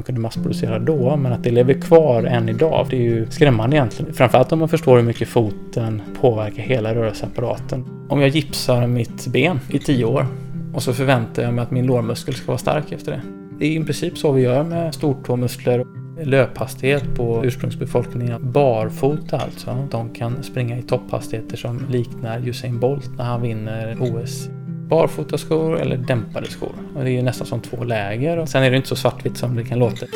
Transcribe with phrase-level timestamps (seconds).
[0.00, 2.86] man kunde massproducera då, men att det lever kvar än idag.
[2.90, 4.14] Det är ju skrämmande egentligen.
[4.14, 7.84] Framförallt om man förstår hur mycket foten påverkar hela rörelseapparaten.
[8.08, 10.26] Om jag gipsar mitt ben i tio år
[10.74, 13.20] och så förväntar jag mig att min lårmuskel ska vara stark efter det.
[13.58, 15.84] Det är i princip så vi gör med stortåmuskler.
[16.22, 19.88] Löphastighet på ursprungsbefolkningen, barfota alltså.
[19.90, 24.48] De kan springa i topphastigheter som liknar Usain Bolt när han vinner OS.
[24.90, 26.74] Barfotaskor eller dämpade skor.
[26.94, 28.38] Och det är ju nästan som två läger.
[28.38, 30.06] Och sen är det inte så svartvitt som det kan låta.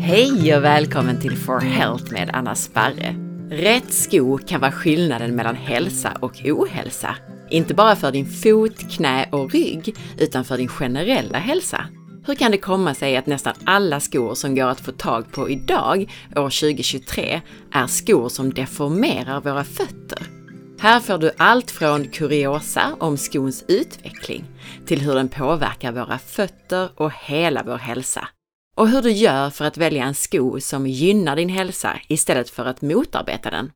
[0.00, 3.14] Hej och välkommen till For Health med Anna Sparre.
[3.50, 7.16] Rätt sko kan vara skillnaden mellan hälsa och ohälsa.
[7.50, 11.86] Inte bara för din fot, knä och rygg, utan för din generella hälsa.
[12.26, 15.50] Hur kan det komma sig att nästan alla skor som går att få tag på
[15.50, 17.40] idag, år 2023,
[17.72, 20.35] är skor som deformerar våra fötter?
[20.78, 24.44] Här får du allt från kuriosa om skons utveckling
[24.86, 28.28] till hur den påverkar våra fötter och hela vår hälsa.
[28.76, 32.64] Och hur du gör för att välja en sko som gynnar din hälsa istället för
[32.64, 33.70] att motarbeta den.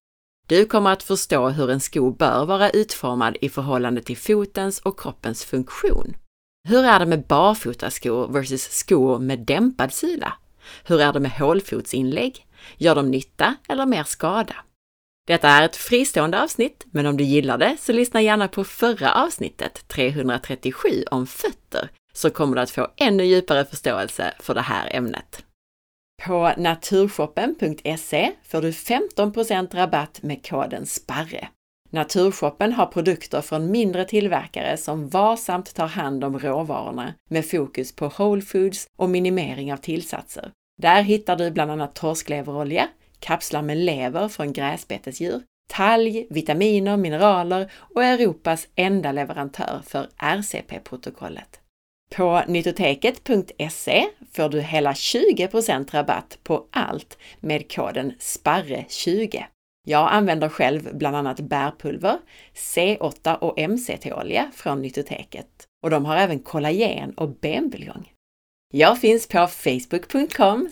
[0.49, 5.01] Du kommer att förstå hur en sko bör vara utformad i förhållande till fotens och
[5.01, 6.17] kroppens funktion.
[6.69, 10.33] Hur är det med barfotaskor versus skor med dämpad sula?
[10.85, 12.47] Hur är det med hålfotsinlägg?
[12.77, 14.55] Gör de nytta eller mer skada?
[15.27, 19.15] Detta är ett fristående avsnitt, men om du gillar det så lyssna gärna på förra
[19.15, 24.97] avsnittet, 337 om fötter, så kommer du att få ännu djupare förståelse för det här
[24.97, 25.45] ämnet.
[26.23, 31.49] På naturshoppen.se får du 15% rabatt med koden SPARRE.
[31.91, 38.13] Naturshoppen har produkter från mindre tillverkare som varsamt tar hand om råvarorna med fokus på
[38.19, 40.51] whole foods och minimering av tillsatser.
[40.83, 42.89] Där hittar du bland annat torskleverolja,
[43.21, 51.61] kapslar med lever från gräsbetesdjur, talg, vitaminer, mineraler och Europas enda leverantör för RCP-protokollet.
[52.17, 59.45] På nytoteket.se får du hela 20% rabatt på allt med koden SPARRE20.
[59.87, 62.19] Jag använder själv bland annat bärpulver,
[62.55, 68.13] C8 och MCT-olja från Nytoteket, och de har även kollagen och benbuljong.
[68.73, 70.69] Jag finns på facebook.com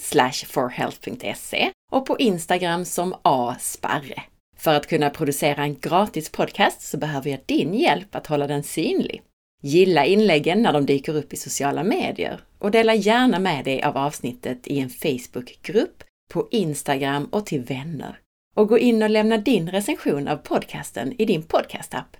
[0.46, 4.22] forhealth.se och på Instagram som asparre.
[4.56, 8.62] För att kunna producera en gratis podcast så behöver jag din hjälp att hålla den
[8.62, 9.22] synlig.
[9.62, 13.96] Gilla inläggen när de dyker upp i sociala medier och dela gärna med dig av
[13.96, 18.18] avsnittet i en Facebookgrupp, på Instagram och till vänner.
[18.56, 22.16] Och gå in och lämna din recension av podcasten i din podcastapp.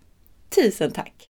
[0.55, 1.29] Tusen tack!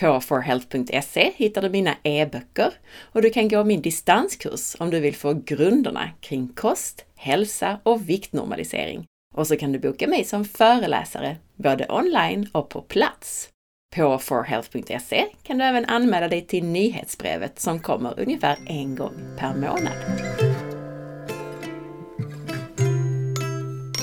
[0.00, 2.72] På forhealth.se hittar du mina e-böcker
[3.12, 8.08] och du kan gå min distanskurs om du vill få grunderna kring kost, hälsa och
[8.08, 9.06] viktnormalisering.
[9.34, 13.48] Och så kan du boka mig som föreläsare, både online och på plats.
[13.96, 19.54] På forhealth.se kan du även anmäla dig till nyhetsbrevet som kommer ungefär en gång per
[19.54, 19.96] månad.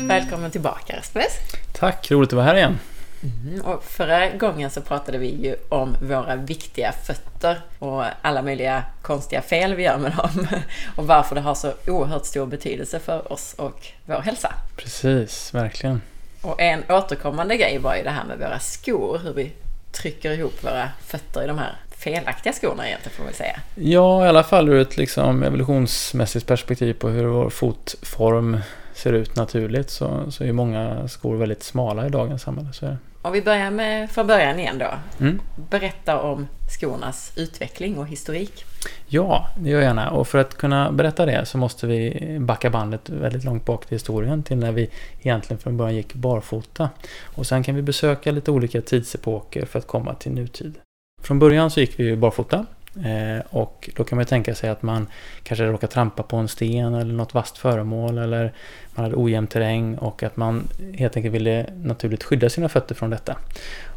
[0.07, 1.31] Välkommen tillbaka Rasmus!
[1.73, 2.77] Tack, roligt att vara här igen.
[3.23, 8.83] Mm, och förra gången så pratade vi ju om våra viktiga fötter och alla möjliga
[9.01, 10.47] konstiga fel vi gör med dem
[10.95, 14.53] och varför det har så oerhört stor betydelse för oss och vår hälsa.
[14.75, 16.01] Precis, verkligen.
[16.41, 19.51] Och en återkommande grej var ju det här med våra skor, hur vi
[19.91, 23.59] trycker ihop våra fötter i de här felaktiga skorna egentligen får man säga.
[23.75, 28.59] Ja, i alla fall ur ett liksom evolutionsmässigt perspektiv på hur vår fotform
[28.93, 32.73] ser ut naturligt så, så är många skor väldigt smala i dagens samhälle.
[32.73, 32.97] Så är det.
[33.21, 34.89] Om vi börjar med från början igen då.
[35.19, 35.41] Mm.
[35.69, 38.65] Berätta om skornas utveckling och historik.
[39.07, 40.11] Ja, det gör jag gärna.
[40.11, 43.95] Och för att kunna berätta det så måste vi backa bandet väldigt långt bak till
[43.95, 44.89] historien till när vi
[45.21, 46.89] egentligen från början gick barfota.
[47.23, 50.73] Och sen kan vi besöka lite olika tidsepoker för att komma till nutid.
[51.21, 52.65] Från början så gick vi barfota
[52.96, 55.07] Eh, och då kan man tänka sig att man
[55.44, 58.53] kanske råkar trampa på en sten eller något vasst föremål eller
[58.96, 63.09] man hade ojämn terräng och att man helt enkelt ville naturligt skydda sina fötter från
[63.09, 63.38] detta.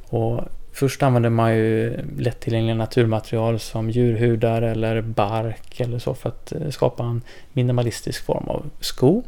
[0.09, 0.41] Och
[0.72, 6.71] först använde man ju lättillgängliga naturmaterial som djurhudar eller bark eller så för att eh,
[6.71, 9.23] skapa en minimalistisk form av sko.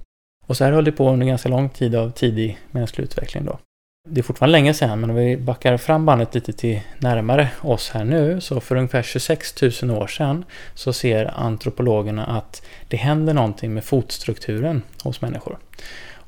[0.46, 3.58] Och så här höll det på under ganska lång tid av tidig mänsklig utveckling då
[4.08, 7.90] det är fortfarande länge sedan, men om vi backar fram bandet lite till närmare oss
[7.90, 10.44] här nu, så för ungefär 26 000 år sedan
[10.74, 15.58] så ser antropologerna att det händer någonting med fotstrukturen hos människor.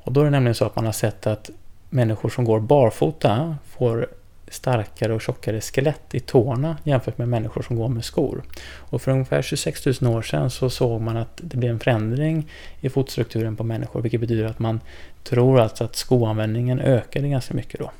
[0.02, 1.50] Och då är det nämligen så att man har sett att
[1.90, 4.08] människor som går barfota får
[4.50, 8.42] starkare och tjockare skelett i tårna jämfört med människor som går med skor.
[8.76, 12.50] Och för ungefär 26 000 år sedan så såg man att det blev en förändring
[12.80, 14.80] i fotstrukturen på människor, vilket betyder att man
[15.24, 17.90] tror alltså att skoanvändningen ökade ganska mycket då.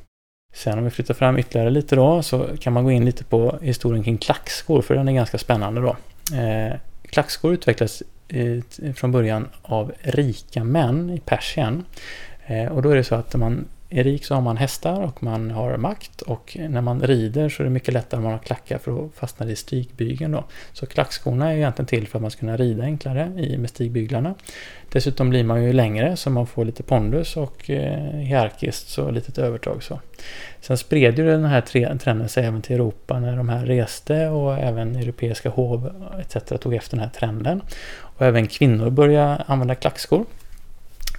[0.55, 3.59] Sen om vi flyttar fram ytterligare lite då så kan man gå in lite på
[3.63, 5.97] historien kring klackskor, för den är ganska spännande då.
[6.37, 8.03] Eh, klackskor utvecklades
[8.95, 11.85] från början av rika män i Persien.
[12.47, 15.23] Eh, och då är det så att man är rik så har man hästar och
[15.23, 18.39] man har makt och när man rider så är det mycket lättare om man har
[18.39, 20.45] klackar för att fastna i stigbygeln då.
[20.73, 24.35] Så klackskorna är egentligen till för att man ska kunna rida enklare i med stigbyglarna.
[24.93, 29.39] Dessutom blir man ju längre så man får lite pondus och eh, hierarkiskt så litet
[29.39, 30.01] övertag så.
[30.61, 31.61] Sen spred ju den här
[31.99, 36.61] trenden sig även till Europa när de här reste och även europeiska hov etc.
[36.61, 37.63] tog efter den här trenden.
[38.01, 40.25] Och även kvinnor började använda klackskor.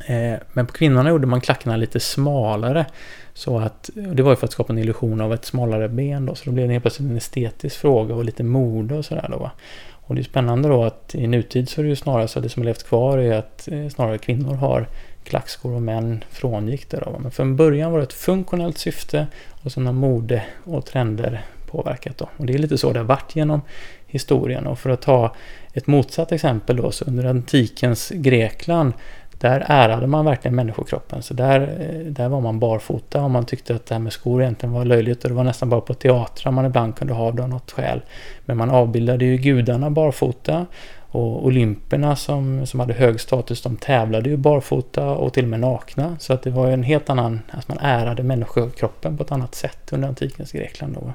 [0.10, 2.86] Eh, men på kvinnorna gjorde man klackarna lite smalare.
[3.34, 6.36] Så att, det var ju för att skapa en illusion av ett smalare ben då,
[6.36, 9.52] så då blev det helt plötsligt en estetisk fråga och lite mode och sådär då.
[9.92, 12.44] Och det är spännande då att i nutid så är det ju snarare så att
[12.44, 14.88] det som har levt kvar är att eh, snarare kvinnor har
[15.24, 17.20] klackskor och män frångick det då.
[17.20, 19.28] Men från början var det ett funktionellt syfte
[19.64, 22.30] och sen har mode och trender påverkat då.
[22.38, 23.62] Och det är lite så det har varit genom
[24.08, 24.68] historien.
[24.68, 25.36] Och för att ta
[25.74, 28.94] ett motsatt exempel då, så under antikens Grekland
[29.40, 31.24] där ärade man verkligen människokroppen.
[31.24, 34.42] Så där, eh, där var man barfota och man tyckte att det här med skor
[34.42, 37.44] egentligen var löjligt och det var nästan bara på teatrar man ibland kunde ha det
[37.44, 38.02] av något skäl.
[38.46, 40.66] Men man avbildade ju gudarna barfota
[41.12, 45.60] och olymperna som, som hade hög status de tävlade ju barfota och till och med
[45.60, 46.18] nakna.
[46.20, 49.94] Så att det var en helt annan, att man ärade människokroppen på ett annat sätt
[49.94, 50.94] under antikens Grekland.
[50.94, 51.14] Då.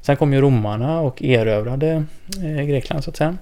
[0.00, 2.04] Sen kom ju romarna och erövrade
[2.44, 3.36] eh, Grekland så att säga.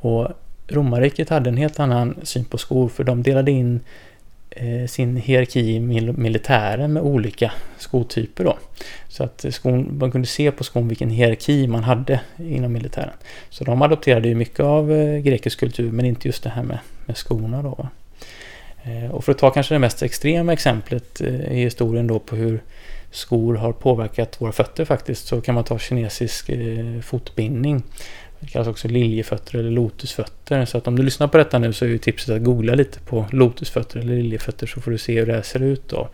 [0.00, 0.28] Och
[0.68, 3.80] romarriket hade en helt annan syn på skor för de delade in
[4.50, 8.58] eh, sin hierarki i militären med olika skotyper då.
[9.08, 13.14] Så att skon, man kunde se på skon vilken hierarki man hade inom militären.
[13.50, 16.78] Så de adopterade ju mycket av eh, grekisk kultur men inte just det här med,
[17.06, 17.88] med skorna då.
[18.82, 22.36] Eh, och för att ta kanske det mest extrema exemplet eh, i historien då på
[22.36, 22.62] hur
[23.10, 27.82] skor har påverkat våra fötter faktiskt så kan man ta kinesisk eh, fotbindning.
[28.40, 30.64] Det kallas också liljefötter eller lotusfötter.
[30.64, 33.00] Så att om du lyssnar på detta nu så är ju tipset att googla lite
[33.00, 36.08] på lotusfötter eller liljefötter så får du se hur det här ser ut då.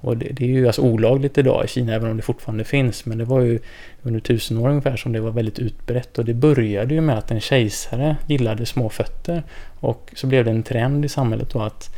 [0.00, 3.06] Och det, det, är ju alltså olagligt idag i Kina även om det fortfarande finns.
[3.06, 3.58] Men det var ju
[4.02, 6.18] under tusen år ungefär som det var väldigt utbrett.
[6.18, 9.42] Och det började ju med att en kejsare gillade små fötter.
[9.80, 11.96] Och så blev det en trend i samhället då att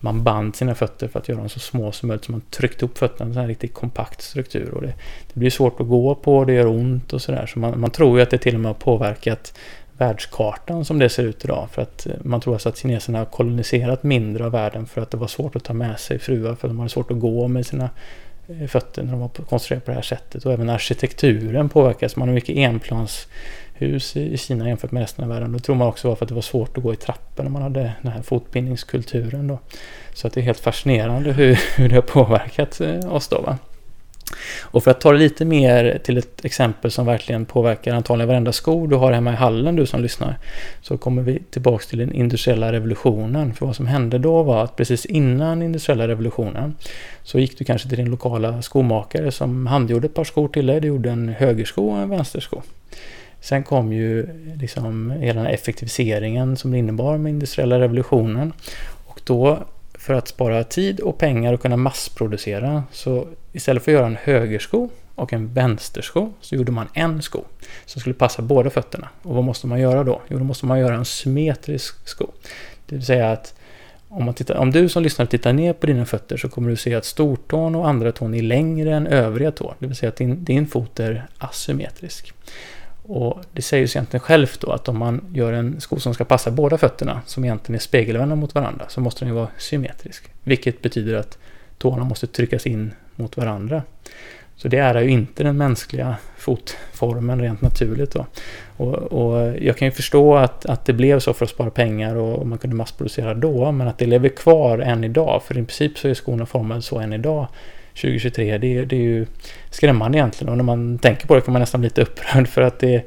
[0.00, 2.24] man band sina fötter för att göra dem så små som möjligt.
[2.24, 4.74] Så man tryckte upp fötterna i en riktigt kompakt struktur.
[4.74, 4.94] Och det,
[5.32, 7.46] det blir svårt att gå på, det gör ont och sådär.
[7.46, 9.54] Så man, man tror ju att det till och med har påverkat
[9.98, 11.68] världskartan som det ser ut idag.
[11.72, 15.10] För att eh, man tror alltså att kineserna har koloniserat mindre av världen för att
[15.10, 16.54] det var svårt att ta med sig fruar.
[16.54, 17.90] För att de hade svårt att gå med sina
[18.48, 20.46] eh, fötter när de var konstruerade på det här sättet.
[20.46, 22.16] Och även arkitekturen påverkas.
[22.16, 23.28] Man har mycket enplans
[23.78, 25.52] hus i Kina jämfört med resten av världen.
[25.52, 27.50] Då tror man också var för att det var svårt att gå i trappor när
[27.50, 29.48] man hade den här fotbindningskulturen.
[29.48, 29.58] Då.
[30.14, 33.40] Så att det är helt fascinerande hur, hur det har påverkat eh, oss då.
[33.40, 33.58] Va?
[34.60, 38.52] Och för att ta det lite mer till ett exempel som verkligen påverkar antagligen varenda
[38.52, 40.38] sko du har hemma i hallen du som lyssnar.
[40.82, 43.54] Så kommer vi tillbaks till den industriella revolutionen.
[43.54, 46.76] För vad som hände då var att precis innan industriella revolutionen
[47.22, 50.80] så gick du kanske till din lokala skomakare som handgjorde ett par skor till dig.
[50.80, 52.62] Du gjorde en högersko och en vänstersko.
[53.40, 54.26] Sen kom ju
[54.60, 58.52] liksom hela den här effektiviseringen som det innebar med industriella revolutionen.
[59.06, 59.58] Och då
[59.94, 64.18] för att spara tid och pengar och kunna massproducera så istället för att göra en
[64.22, 67.44] högersko och en vänstersko så gjorde man en sko
[67.84, 69.08] som skulle passa båda fötterna.
[69.22, 70.22] Och vad måste man göra då?
[70.28, 72.26] Jo, då måste man göra en symmetrisk sko.
[72.86, 73.54] Det vill säga att
[74.08, 76.76] om, man tittar, om du som lyssnar tittar ner på dina fötter så kommer du
[76.76, 79.74] se att stortån och andra tån är längre än övriga tår.
[79.78, 82.34] Det vill säga att din, din fot är asymmetrisk.
[83.10, 86.24] Och det säger sig egentligen självt då att om man gör en sko som ska
[86.24, 90.24] passa båda fötterna, som egentligen är spegelvända mot varandra, så måste den ju vara symmetrisk.
[90.44, 91.38] Vilket betyder att
[91.78, 93.82] tårna måste tryckas in mot varandra.
[94.56, 98.12] Så det är ju inte den mänskliga fotformen rent naturligt.
[98.12, 98.26] Då.
[98.76, 102.16] Och, och, jag kan ju förstå att, att det blev så för att spara pengar
[102.16, 105.64] och, och, man kunde massproducera då, men att det lever kvar än idag, för i
[105.64, 107.46] princip så är skorna formade så än idag,
[108.00, 108.58] 2023.
[108.58, 109.26] Det, det är ju
[109.70, 112.62] skrämmande egentligen och när man tänker på det kan man nästan bli lite upprörd för
[112.62, 113.04] att det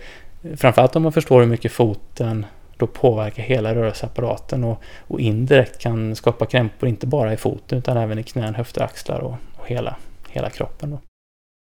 [0.57, 2.45] framförallt om man förstår hur mycket foten
[2.77, 7.97] då påverkar hela rörelseapparaten och, och indirekt kan skapa krämpor inte bara i foten utan
[7.97, 9.95] även i knän, höfter, axlar och, och hela,
[10.29, 10.89] hela kroppen.
[10.89, 10.99] Då.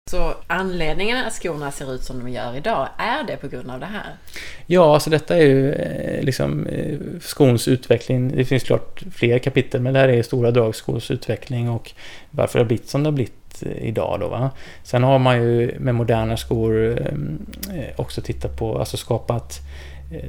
[0.09, 3.79] Så anledningen att skorna ser ut som de gör idag, är det på grund av
[3.79, 4.15] det här?
[4.65, 8.35] Ja, alltså detta är ju eh, liksom eh, skons utveckling.
[8.35, 11.91] Det finns klart fler kapitel, men det här är stora drag skons utveckling och
[12.31, 14.27] varför det har blivit som det har blivit eh, idag då.
[14.27, 14.51] Va?
[14.83, 16.99] Sen har man ju med moderna skor
[17.95, 19.59] också tittat på, alltså skapat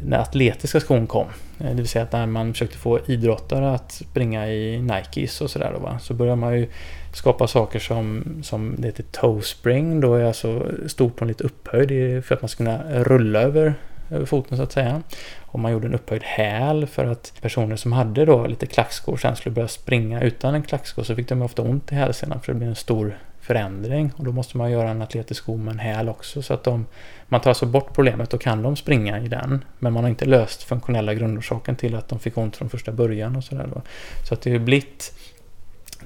[0.02, 1.26] när atletiska skon kom.
[1.58, 5.72] Det vill säga att när man försökte få idrottare att springa i Nikes och sådär
[5.72, 6.68] då, så började man ju
[7.12, 10.00] skapa saker som, som det heter toe spring.
[10.00, 13.74] Då är alltså stortån lite upphöjd för att man ska kunna rulla över
[14.10, 15.02] över foten så att säga.
[15.40, 19.36] Och man gjorde en upphöjd häl för att personer som hade då lite klackskor sen
[19.36, 22.58] skulle börja springa utan en klacksko så fick de ofta ont i hälsenan för det
[22.58, 26.08] blir en stor förändring och då måste man göra en atletisk sko med en häl
[26.08, 26.86] också så att de,
[27.28, 30.24] man tar alltså bort problemet och kan de springa i den men man har inte
[30.24, 33.82] löst funktionella grundorsaken till att de fick ont från första början och sådär då.
[34.28, 35.12] Så att det har blivit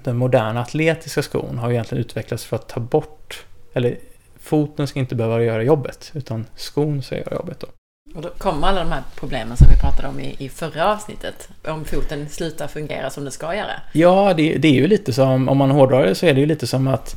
[0.04, 3.44] den moderna atletiska skon har egentligen utvecklats för att ta bort
[3.74, 3.98] eller
[4.40, 7.66] foten ska inte behöva göra jobbet utan skon ska göra jobbet då.
[8.14, 11.48] Och då kommer alla de här problemen som vi pratade om i, i förra avsnittet.
[11.68, 13.72] Om foten slutar fungera som den ska göra.
[13.92, 16.46] Ja, det, det är ju lite som, om man hårdrar det så är det ju
[16.46, 17.16] lite som att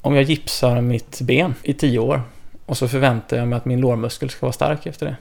[0.00, 2.22] om jag gipsar mitt ben i tio år
[2.66, 5.16] och så förväntar jag mig att min lårmuskel ska vara stark efter det.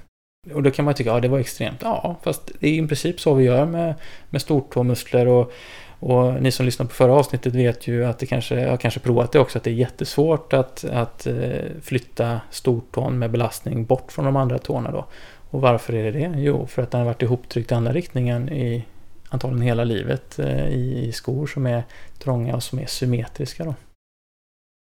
[0.53, 1.79] Och då kan man tycka, ja det var extremt.
[1.81, 3.95] Ja, fast det är i princip så vi gör med,
[4.29, 5.51] med stortåmuskler och
[5.99, 8.99] och ni som lyssnade på förra avsnittet vet ju att det kanske, jag har kanske
[8.99, 11.35] provat det också, att det är jättesvårt att, att eh,
[11.81, 15.05] flytta stortån med belastning bort från de andra tårna då.
[15.49, 16.33] Och varför är det det?
[16.37, 18.85] Jo, för att den har varit ihoptryckt i andra riktningen i
[19.29, 21.83] antagligen hela livet eh, i skor som är
[22.19, 23.73] trånga och som är symmetriska då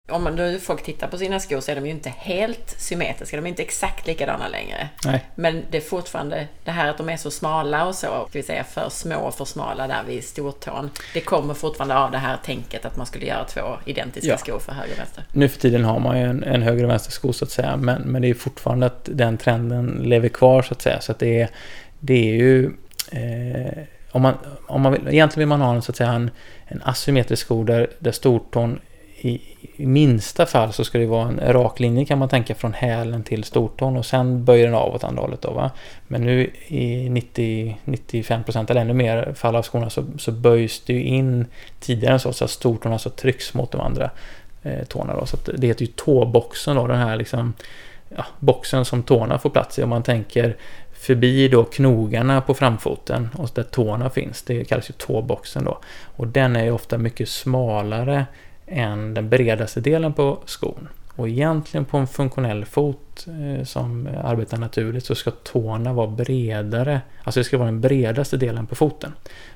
[0.08, 3.36] om man nu folk tittar på sina skor så är de ju inte helt symmetriska,
[3.36, 4.88] de är inte exakt likadana längre.
[5.04, 5.24] Nej.
[5.34, 8.42] Men det är fortfarande det här att de är så smala och så, ska vi
[8.42, 10.90] säga för små och för smala där vid stortån.
[11.14, 14.38] Det kommer fortfarande av det här tänket att man skulle göra två identiska ja.
[14.38, 15.24] skor för höger och vänster.
[15.32, 17.76] Nu för tiden har man ju en, en höger och vänster sko så att säga,
[17.76, 21.00] men, men det är fortfarande att den trenden lever kvar så att säga.
[21.00, 21.48] Så att det är,
[22.00, 22.70] det är ju
[23.12, 24.34] eh, om man,
[24.66, 26.30] om man vill, egentligen vill man ha en, så att säga, en,
[26.66, 28.80] en asymmetrisk sko där, där stortån
[29.20, 29.40] i,
[29.76, 33.22] i, minsta fall så ska det vara en rak linje kan man tänka från hälen
[33.22, 35.42] till stortån och sen böjer den av åt andra hållet.
[35.42, 35.70] Då, va?
[36.06, 41.02] Men nu i 90-95% eller ännu mer fall av skorna så, så böjs det ju
[41.02, 41.46] in
[41.80, 44.10] tidigare så, så att stortån alltså trycks mot de andra
[44.62, 45.16] eh, tårna.
[45.16, 45.26] Då.
[45.26, 47.54] Så det heter ju tåboxen då, den här liksom,
[48.08, 49.82] ja, boxen som tårna får plats i.
[49.82, 50.56] Om man tänker
[50.92, 54.42] förbi då knogarna på framfoten och där tårna finns.
[54.42, 55.78] Det kallas ju tåboxen då.
[56.16, 58.26] Och den är ju ofta mycket smalare
[58.70, 60.88] än den bredaste delen på skon.
[61.18, 67.00] Och egentligen på en funktionell fot eh, som arbetar naturligt så ska tårna vara bredare.
[67.24, 69.12] Alltså det ska vara den bredaste delen på foten.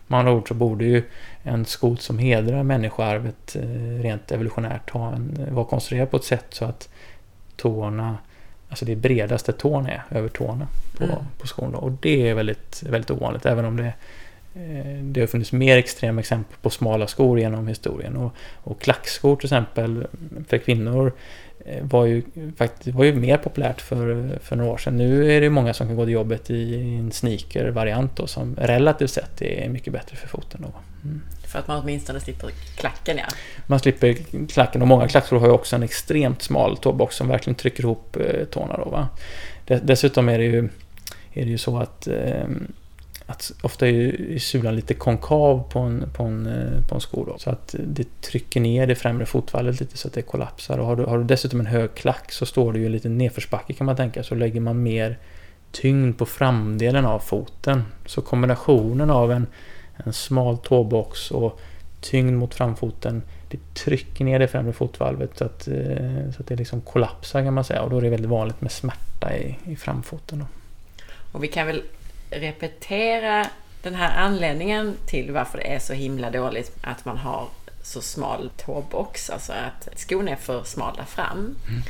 [0.06, 1.02] Med andra ord så borde ju
[1.42, 6.46] en sko som hedrar människoarvet eh, rent evolutionärt ha en, vara konstruerad på ett sätt
[6.50, 6.88] så att
[7.56, 8.18] tårna,
[8.68, 10.66] alltså det bredaste tån är över tårna
[10.98, 11.16] på, mm.
[11.38, 11.72] på skon.
[11.72, 11.78] Då.
[11.78, 13.92] Och det är väldigt, väldigt ovanligt även om det
[15.02, 18.16] det har funnits mer extrema exempel på smala skor genom historien.
[18.16, 20.06] Och, och klackskor till exempel
[20.48, 21.12] för kvinnor
[21.64, 22.22] eh, var ju,
[22.56, 24.96] faktiskt, var ju mer populärt för, för några år sedan.
[24.96, 29.10] Nu är det många som kan gå till jobbet i en sneaker-variant då, som relativt
[29.10, 30.60] sett är mycket bättre för foten.
[30.62, 30.72] Då.
[31.04, 31.22] Mm.
[31.46, 33.34] För att man åtminstone slipper klacken ja.
[33.66, 34.16] Man slipper
[34.46, 38.16] klacken och många klackskor har ju också en extremt smal tåbox som verkligen trycker ihop
[38.16, 38.76] eh, tårna.
[38.76, 39.08] Då, va?
[39.82, 40.68] Dessutom är det ju,
[41.32, 42.44] är det ju så att eh,
[43.32, 47.38] att ofta är sulan lite konkav på en, på en, eh, på en sko då,
[47.38, 50.78] så att det trycker ner det främre fotvalvet lite så att det kollapsar.
[50.78, 53.72] Och har du, har du dessutom en hög klack så står det ju lite nedförsbacke
[53.72, 55.18] kan man tänka, så lägger man mer
[55.70, 57.82] tyngd på framdelen av foten.
[58.06, 59.46] Så kombinationen av en,
[59.96, 61.60] en smal tåbox och
[62.00, 66.56] tyngd mot framfoten det trycker ner det främre fotvalvet så att, eh, så att det
[66.56, 69.76] liksom kollapsar kan man säga och då är det väldigt vanligt med smärta i, i
[69.76, 70.38] framfoten.
[70.38, 70.46] Då.
[71.32, 71.82] Och vi kan väl
[72.32, 73.46] repetera
[73.82, 77.48] den här anledningen till varför det är så himla dåligt att man har
[77.82, 81.38] så smal tåbox, alltså att skon är för smal där fram.
[81.38, 81.82] Mm.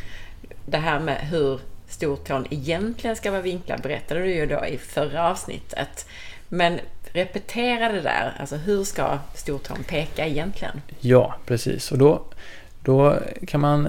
[0.67, 5.29] Det här med hur stortån egentligen ska vara vinklad berättade du ju då i förra
[5.31, 6.07] avsnittet.
[6.49, 6.81] Men
[7.13, 10.81] repetera det där, alltså hur ska stortån peka egentligen?
[11.01, 11.93] Ja, precis.
[11.93, 12.23] Och då
[12.85, 13.89] då kan man,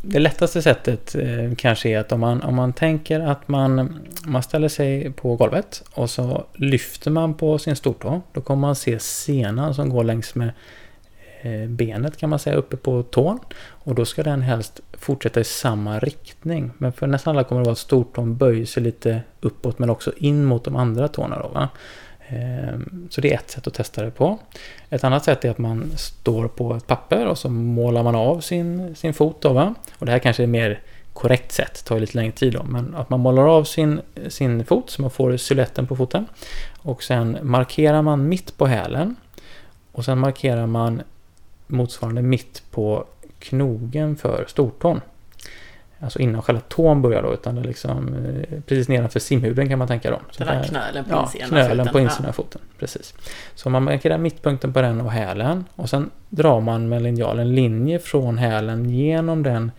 [0.00, 4.42] det lättaste sättet eh, kanske är att om man, om man tänker att man, man
[4.42, 8.22] ställer sig på golvet och så lyfter man på sin stortå.
[8.32, 10.50] Då kommer man se senan som går längs med
[11.40, 13.38] eh, benet kan man säga uppe på tån.
[13.62, 16.70] Och då ska den helst fortsätta i samma riktning.
[16.78, 20.12] Men för nästan alla kommer det vara att stortån böjer sig lite uppåt men också
[20.16, 21.38] in mot de andra tårna.
[21.38, 21.68] Då, va?
[22.32, 24.38] Ehm, så det är ett sätt att testa det på.
[24.90, 28.40] Ett annat sätt är att man står på ett papper och så målar man av
[28.40, 29.36] sin, sin fot.
[29.40, 29.74] Då, va?
[29.98, 30.80] Och det här kanske är mer
[31.12, 34.64] korrekt sätt, det tar lite längre tid då, men att man målar av sin, sin
[34.64, 36.26] fot så man får siluetten på foten.
[36.78, 39.16] Och sen markerar man mitt på hälen.
[39.92, 41.02] Och sen markerar man
[41.66, 43.04] motsvarande mitt på
[43.38, 45.00] knogen för stortån.
[46.02, 49.78] Alltså innan själva tån börjar då, utan det är liksom eh, precis nedanför simhuden kan
[49.78, 50.20] man tänka då.
[50.38, 51.92] Den här knölen på ja, insidan knölen av foten.
[51.92, 52.60] på insidan av foten.
[52.78, 53.14] Precis.
[53.54, 57.54] Så man markerar mittpunkten på den och hälen och sen drar man med linjal en
[57.54, 59.70] linje från hälen genom den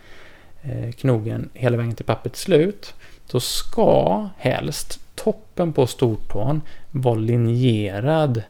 [0.62, 2.94] eh, knogen hela vägen till pappets slut.
[3.30, 8.42] då ska helst toppen på stortån vara linjerad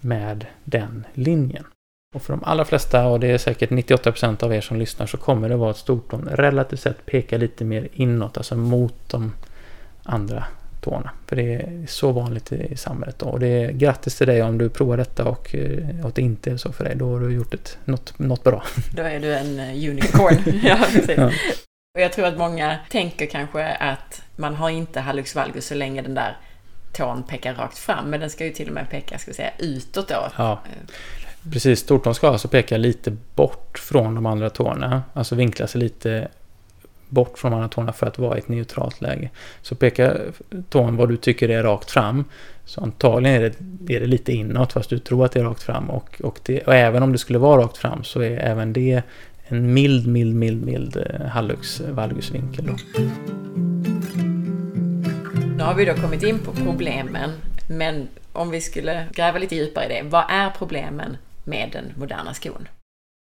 [0.00, 1.64] med den linjen.
[2.12, 5.16] Och för de allra flesta, och det är säkert 98% av er som lyssnar, så
[5.16, 9.32] kommer det vara att stortån relativt sett pekar lite mer inåt, alltså mot de
[10.02, 10.44] andra
[10.80, 11.10] tårna.
[11.26, 13.18] För det är så vanligt i samhället.
[13.18, 13.26] Då.
[13.26, 16.50] Och det är grattis till dig om du provar detta och, eh, och det inte
[16.50, 16.96] är så för dig.
[16.96, 18.62] Då har du gjort ett, något, något bra.
[18.96, 20.60] Då är du en eh, unicorn.
[20.64, 21.16] ja, precis.
[21.16, 21.26] Ja.
[21.94, 26.02] Och jag tror att många tänker kanske att man har inte hallux valgus så länge
[26.02, 26.36] den där
[26.92, 28.10] tån pekar rakt fram.
[28.10, 30.28] Men den ska ju till och med peka, ska vi säga, utåt då.
[30.36, 30.62] Ja.
[31.50, 35.02] Precis, stortån ska alltså peka lite bort från de andra tårna.
[35.12, 36.28] Alltså vinkla sig lite
[37.08, 39.30] bort från de andra tårna för att vara i ett neutralt läge.
[39.62, 40.20] Så pekar
[40.68, 42.24] tån vad du tycker är rakt fram.
[42.64, 45.62] Så antagligen är det, är det lite inåt fast du tror att det är rakt
[45.62, 45.90] fram.
[45.90, 49.02] Och, och, det, och även om det skulle vara rakt fram så är även det
[49.46, 52.64] en mild, mild, mild, mild eh, hallux valgusvinkel.
[55.56, 57.30] Nu har vi då kommit in på problemen,
[57.68, 60.08] men om vi skulle gräva lite djupare i det.
[60.08, 62.68] Vad är problemen med den moderna skon?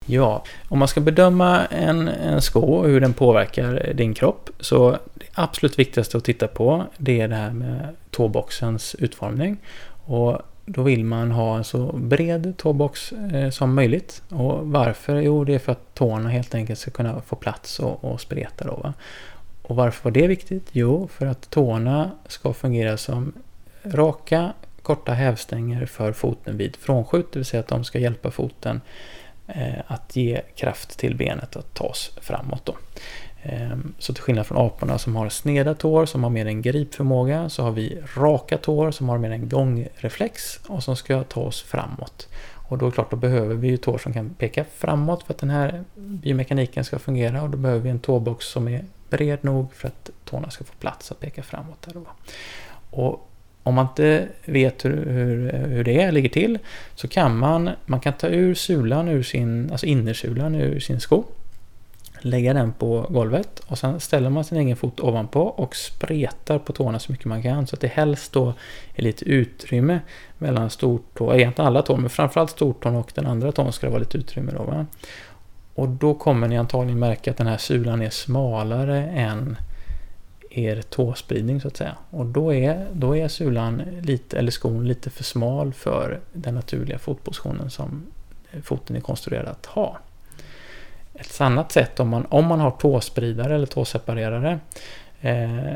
[0.06, 4.92] Ja, om man ska bedöma en, en sko och hur den påverkar din kropp så
[4.92, 9.58] det absolut viktigaste att titta på det är det här med tåboxens utformning.
[10.06, 14.24] Och då vill man ha en så bred tåbox eh, som möjligt.
[14.30, 15.16] Och varför?
[15.16, 18.66] Jo, det är för att tårna helt enkelt ska kunna få plats och, och spreta.
[18.66, 18.94] Då, va?
[19.62, 20.68] Och varför var det viktigt?
[20.72, 23.34] Jo, för att tårna ska fungera som
[23.84, 24.54] raka,
[24.86, 28.82] korta hävstänger för foten vid frånskjut, det vill säga att de ska hjälpa foten
[29.48, 32.66] eh, att ge kraft till benet att tas framåt.
[32.66, 32.76] Då.
[33.44, 37.50] Ehm, så till skillnad från aporna som har sneda tår som har mer en gripförmåga
[37.50, 41.62] så har vi raka tår som har mer en gångreflex och som ska ta oss
[41.62, 42.28] framåt.
[42.68, 45.34] Och då är det klart, då behöver vi ju tår som kan peka framåt för
[45.34, 49.44] att den här biomekaniken ska fungera och då behöver vi en tåbox som är bred
[49.44, 51.82] nog för att tårna ska få plats att peka framåt.
[51.82, 52.06] Där då.
[52.90, 53.30] Och
[53.66, 56.60] om man inte vet hur, hur, hur det är, ligger till
[56.96, 61.24] så kan man, man kan ta ur sulan ur sin, alltså innersulan ur sin sko
[62.26, 66.74] lägga den på golvet och sen ställer man sin egen fot ovanpå och spretar på
[66.74, 68.54] tårna så mycket man kan så att det helst då
[68.96, 70.00] är lite utrymme
[70.38, 73.92] mellan stortå, eh, egentligen alla tår, men framförallt stortån och den andra tån ska det
[73.92, 74.64] vara lite utrymme då.
[74.64, 74.86] Va?
[75.76, 79.58] Och då kommer ni antagligen märka att den här sulan är smalare än
[80.58, 81.96] er tåspridning så att säga.
[82.10, 87.00] Och då är, då är sulan lite, eller skon lite för smal för den naturliga
[87.00, 88.06] fotpositionen som
[88.64, 89.98] foten är konstruerad att ha.
[91.14, 94.60] Ett annat sätt om man, om man har tåspridare eller tåseparerare
[95.22, 95.74] eh,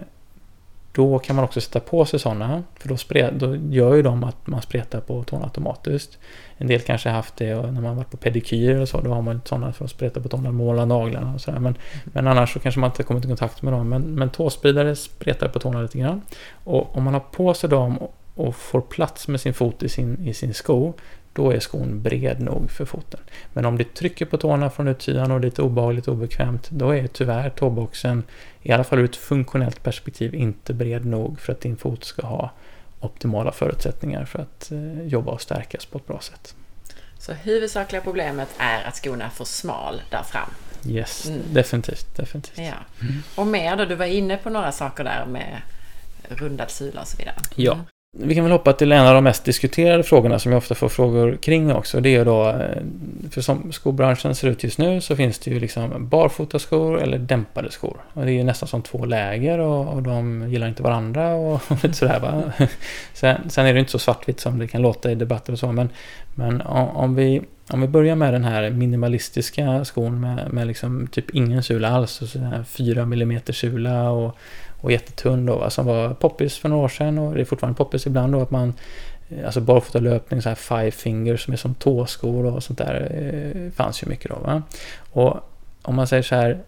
[0.91, 2.63] då kan man också sätta på sig sådana.
[2.80, 6.17] För då, spred, då gör ju de att man spretar på tårna automatiskt.
[6.58, 9.02] En del kanske har haft det när man varit på pedikyr och så.
[9.02, 11.60] Då har man sådana för att spreta på tårna, måla naglarna och sådär.
[11.60, 13.89] Men, men annars så kanske man inte kommit i kontakt med dem.
[13.89, 16.21] Men, men tåspridare spretar på tårna lite grann.
[16.63, 17.97] Och om man har på sig dem
[18.39, 20.93] och får plats med sin fot i sin, i sin sko
[21.34, 23.19] då är skon bred nog för foten.
[23.54, 26.69] Men om det trycker på tårna från utsidan och det är lite obehagligt och obekvämt,
[26.69, 28.23] då är tyvärr tåboxen,
[28.62, 32.28] i alla fall ur ett funktionellt perspektiv, inte bred nog för att din fot ska
[32.28, 32.52] ha
[32.99, 36.56] optimala förutsättningar för att eh, jobba och stärkas på ett bra sätt.
[37.19, 40.49] Så huvudsakliga problemet är att skon är för smal där fram?
[40.88, 41.41] Yes, mm.
[41.52, 42.15] definitivt.
[42.15, 42.58] definitivt.
[42.58, 42.73] Ja.
[43.02, 43.23] Mm.
[43.36, 45.62] Och mer då, du var inne på några saker där med
[46.30, 47.36] rundad sula och så vidare.
[47.56, 47.86] Ja, mm.
[48.17, 50.89] Vi kan väl hoppa till en av de mest diskuterade frågorna som jag ofta får
[50.89, 52.01] frågor kring också.
[52.01, 52.83] Det är då, eh,
[53.31, 57.71] för som skobranschen ser ut just nu så finns det ju liksom barfotaskor eller dämpade
[57.71, 57.97] skor.
[58.13, 61.61] Och det är ju nästan som två läger och, och de gillar inte varandra och
[61.83, 62.43] lite sådär va.
[63.13, 65.71] Sen, sen, är det inte så svartvitt som det kan låta i debatter och så
[65.71, 65.89] men,
[66.35, 71.29] men om, vi, om vi börjar med den här minimalistiska skon med, med liksom typ
[71.29, 74.37] ingen sula alls, och så här 4 mm sula och
[74.81, 78.07] och jättetunn då, som var poppis för några år sedan och det är fortfarande poppis
[78.07, 78.73] ibland då att man
[79.29, 83.71] eh, Alltså barfotalöpning, så här five fingers som är som tåskor och sånt där eh,
[83.71, 84.35] fanns ju mycket då.
[84.35, 84.63] Va?
[85.11, 85.37] Och
[85.81, 86.59] om man säger så här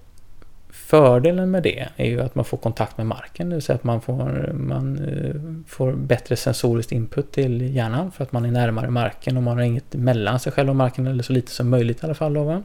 [0.74, 3.84] Fördelen med det är ju att man får kontakt med marken, det vill säga att
[3.84, 8.90] man får, man eh, får bättre sensoriskt input till hjärnan för att man är närmare
[8.90, 12.04] marken och man har inget mellan sig själv och marken eller så lite som möjligt
[12.04, 12.34] i alla fall.
[12.34, 12.64] Då, va?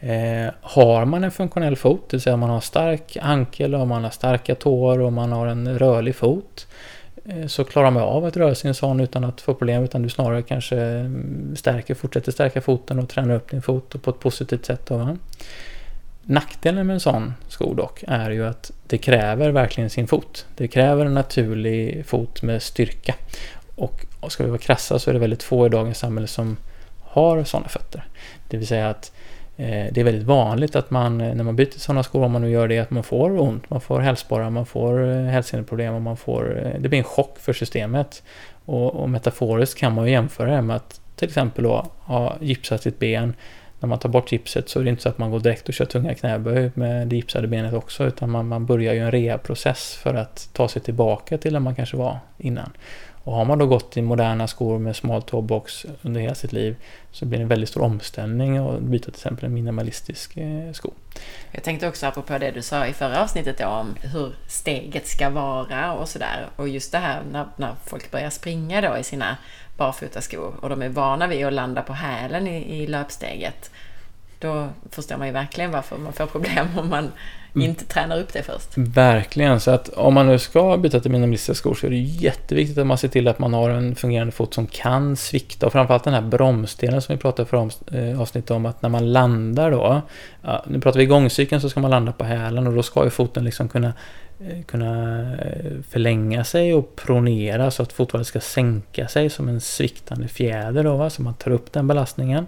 [0.00, 3.88] Eh, har man en funktionell fot, det vill säga om man har stark ankel och
[3.88, 6.66] man har starka tår och man har en rörlig fot
[7.24, 10.02] eh, så klarar man av att röra sig en sån utan att få problem utan
[10.02, 14.20] du snarare kanske mm, stärker, fortsätter stärka foten och tränar upp din fot på ett
[14.20, 14.86] positivt sätt.
[14.86, 15.16] Då, va?
[16.22, 20.46] Nackdelen med en sån sko dock är ju att det kräver verkligen sin fot.
[20.56, 23.14] Det kräver en naturlig fot med styrka.
[23.74, 26.56] Och ska vi vara krassa så är det väldigt få i dagens samhälle som
[27.00, 28.04] har sådana fötter.
[28.48, 29.23] Det vill säga att Eh,
[29.56, 32.42] Eh, det är väldigt vanligt att man, eh, när man byter sådana skor, om man
[32.42, 36.02] nu gör det, att man får ont, man får hälsporrar, man får eh, hälseneproblem och
[36.02, 36.72] man får...
[36.78, 38.22] Det blir en chock för systemet.
[38.64, 42.82] Och, och metaforiskt kan man ju jämföra det med att till exempel då ha gipsat
[42.82, 43.34] sitt ben.
[43.80, 45.74] När man tar bort gipset så är det inte så att man går direkt och
[45.74, 49.94] kör tunga knäböj med det gipsade benet också, utan man, man börjar ju en rehabprocess
[49.94, 52.70] för att ta sig tillbaka till där man kanske var innan.
[53.24, 56.76] Och har man då gått i moderna skor med smal tåbox under hela sitt liv
[57.10, 60.90] så blir det en väldigt stor omställning att byta till exempel en minimalistisk eh, sko.
[61.52, 65.30] Jag tänkte också apropå det du sa i förra avsnittet då, om hur steget ska
[65.30, 66.48] vara och sådär.
[66.56, 69.36] Och just det här när, när folk börjar springa då i sina
[69.76, 73.70] barfotaskor och de är vana vid att landa på hälen i, i löpsteget.
[74.38, 77.12] Då förstår man ju verkligen varför man får problem om man
[77.62, 78.68] inte tränar upp det först.
[78.74, 82.78] Verkligen, så att om man nu ska byta till minimalistiska skor så är det jätteviktigt
[82.78, 85.66] att man ser till att man har en fungerande fot som kan svikta.
[85.66, 89.12] Och framförallt den här bromsdelen som vi pratade för eh, avsnitt om att när man
[89.12, 90.02] landar då,
[90.66, 93.44] nu pratar vi gångcykeln så ska man landa på hälen och då ska ju foten
[93.44, 93.92] liksom kunna
[94.40, 99.60] Eh, kunna eh, förlänga sig och pronera så att fotvalvet ska sänka sig som en
[99.60, 101.10] sviktande fjäder då, va?
[101.10, 102.46] så man tar upp den belastningen.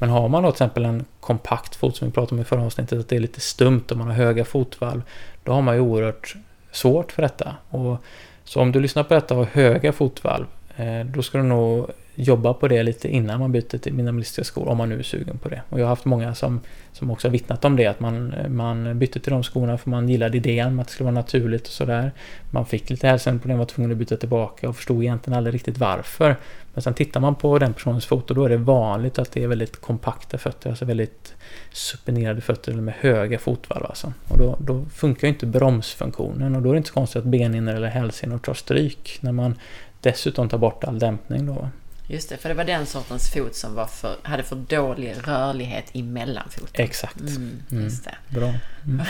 [0.00, 2.62] Men har man då till exempel en kompakt fot som vi pratade om i förra
[2.62, 5.02] avsnittet, att det är lite stumt och man har höga fotvalv,
[5.44, 6.36] då har man ju oerhört
[6.72, 7.54] svårt för detta.
[7.68, 7.96] Och
[8.44, 10.46] så om du lyssnar på detta och har höga fotvalv,
[10.76, 14.68] eh, då ska du nog jobba på det lite innan man byter till minimalistiska skor,
[14.68, 15.62] om man nu är sugen på det.
[15.68, 16.60] Och jag har haft många som,
[16.92, 20.08] som också har vittnat om det, att man, man bytte till de skorna för man
[20.08, 22.12] gillade idén med att det skulle vara naturligt och sådär.
[22.50, 26.36] Man fick lite hälsoproblem, var tvungen att byta tillbaka och förstod egentligen aldrig riktigt varför.
[26.74, 29.48] Men sen tittar man på den personens foto, då är det vanligt att det är
[29.48, 31.34] väldigt kompakta fötter, alltså väldigt
[31.72, 34.12] supinerade fötter eller med höga fotvalv alltså.
[34.28, 37.28] Och då, då funkar ju inte bromsfunktionen och då är det inte så konstigt att
[37.28, 39.54] benhinnor eller hälsenor tar stryk när man
[40.00, 41.68] dessutom tar bort all dämpning då.
[42.10, 45.84] Just det, för det var den sortens fot som var för, hade för dålig rörlighet
[45.92, 46.84] i mellanfoten.
[46.84, 47.20] Exakt.
[47.20, 47.84] Mm, mm.
[47.84, 48.14] just det.
[48.28, 48.54] Bra.
[48.86, 49.06] Mm.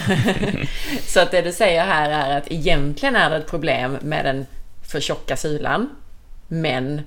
[1.07, 4.47] så att det du säger här är att egentligen är det ett problem med den
[4.83, 5.91] för tjocka sulan,
[6.49, 7.01] men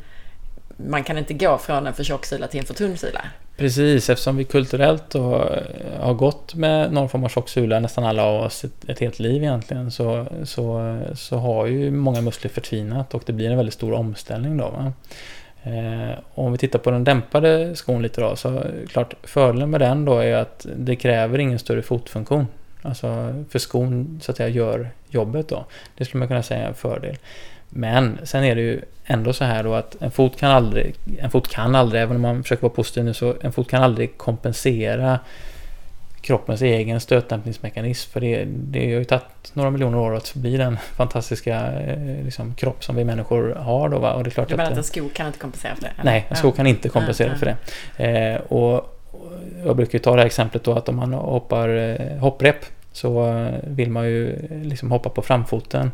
[0.77, 3.21] man kan inte gå från en för tjock sula till en för tunn sula.
[3.57, 8.41] Precis, eftersom vi kulturellt har gått med någon form av tjock sula, nästan alla av
[8.41, 13.23] oss, ett, ett helt liv egentligen, så, så, så har ju många muskler förtvinat och
[13.25, 14.69] det blir en väldigt stor omställning då.
[14.69, 14.93] Va?
[15.63, 20.05] Eh, om vi tittar på den dämpade skon lite då, så klart fördelen med den
[20.05, 22.47] då är att det kräver ingen större fotfunktion.
[22.81, 25.65] Alltså för skon så att säga gör jobbet då.
[25.97, 27.17] Det skulle man kunna säga är en fördel.
[27.69, 31.31] Men sen är det ju ändå så här då att en fot kan aldrig, en
[31.31, 34.17] fot kan aldrig, även om man försöker vara positiv nu, så en fot kan aldrig
[34.17, 35.19] kompensera
[36.21, 38.11] kroppens egen stötdämpningsmekanism.
[38.11, 42.55] För det, det har ju tagit några miljoner år att bli den fantastiska eh, liksom,
[42.55, 43.89] kropp som vi människor har.
[43.89, 44.13] Då, va?
[44.13, 45.91] Och det är klart du menar att, att en sko kan inte kompensera för det?
[45.97, 46.03] Eller?
[46.03, 47.55] Nej, en sko kan inte kompensera ja, för
[47.97, 48.33] det.
[48.33, 48.97] Eh, och
[49.65, 53.27] jag brukar ju ta det här exemplet då att om man hoppar eh, hopprep så
[53.27, 55.91] eh, vill man ju liksom hoppa på framfoten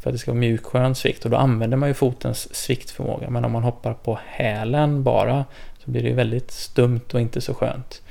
[0.00, 3.30] för att det ska vara mjuk skön svikt och då använder man ju fotens sviktförmåga.
[3.30, 5.44] Men om man hoppar på hälen bara
[5.84, 8.02] så blir det ju väldigt stumt och inte så skönt.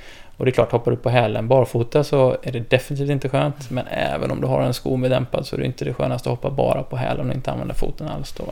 [0.41, 3.69] Och det är klart, hoppar du på hälen barfota så är det definitivt inte skönt.
[3.69, 6.30] Men även om du har en sko med dämpad så är det inte det skönaste
[6.30, 8.34] att hoppa bara på hälen och inte använda foten alls.
[8.34, 8.43] Då.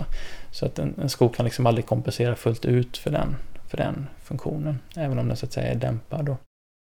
[0.52, 3.36] Så att en, en sko kan liksom aldrig kompensera fullt ut för den,
[3.68, 4.80] för den funktionen.
[4.96, 6.26] Även om den så att säga är dämpad.
[6.26, 6.38] Då.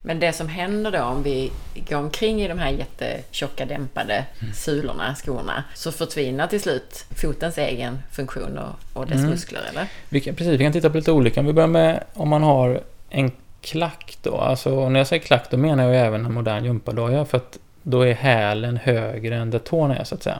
[0.04, 1.52] Men det som händer då om vi
[1.90, 4.54] går omkring i de här jättetjocka dämpade mm.
[4.54, 9.30] sulorna, skorna, så förtvinar till slut fotens egen funktion och, och dess mm.
[9.30, 9.88] muskler, eller?
[10.10, 11.40] Vi kan, precis, vi kan titta på lite olika.
[11.40, 13.32] Om vi börjar med om man har en
[13.66, 14.38] klack då.
[14.38, 18.02] Alltså när jag säger klack då menar jag även en modern gympadoja för att då
[18.02, 20.38] är hälen högre än där tårna är så att säga.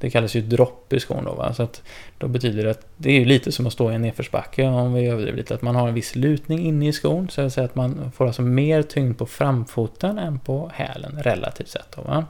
[0.00, 1.34] Det kallas ju dropp i skon då.
[1.34, 1.54] Va?
[1.54, 1.82] Så att
[2.18, 5.06] då betyder det att det är lite som att stå i en nedförsbacke om vi
[5.06, 5.54] överdriver lite.
[5.54, 7.28] Att man har en viss lutning inne i skon.
[7.30, 11.92] Så att, att man får alltså mer tyngd på framfoten än på hälen relativt sett.
[11.96, 12.24] Då, va?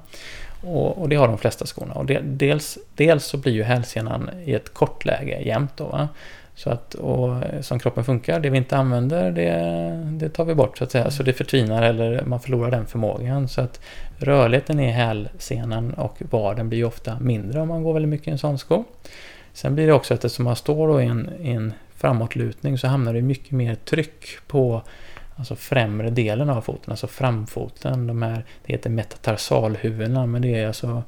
[0.63, 1.95] Och, och, det har de flesta skorna.
[1.95, 5.85] Och det, dels, dels så blir ju hälsenan i ett kortläge jämt då.
[5.85, 6.09] Va?
[6.59, 10.79] Så att, och som kroppen funkar, det vi inte använder, det, det tar vi bort
[10.79, 11.11] så att säga.
[11.11, 13.49] Så det förtvinar eller man förlorar den förmågan.
[13.49, 13.81] Så att
[14.17, 18.39] rörligheten i hälsenan och vaden blir ofta mindre om man går väldigt mycket i en
[18.39, 18.85] sån sko.
[19.53, 23.15] Sen blir det också att eftersom man står i en, i en framåtlutning så hamnar
[23.15, 24.83] det mycket mer tryck på
[25.37, 28.07] alltså främre delen av foten, alltså framfoten.
[28.07, 31.03] De här, det heter metatarsalhuvudena, men det är alltså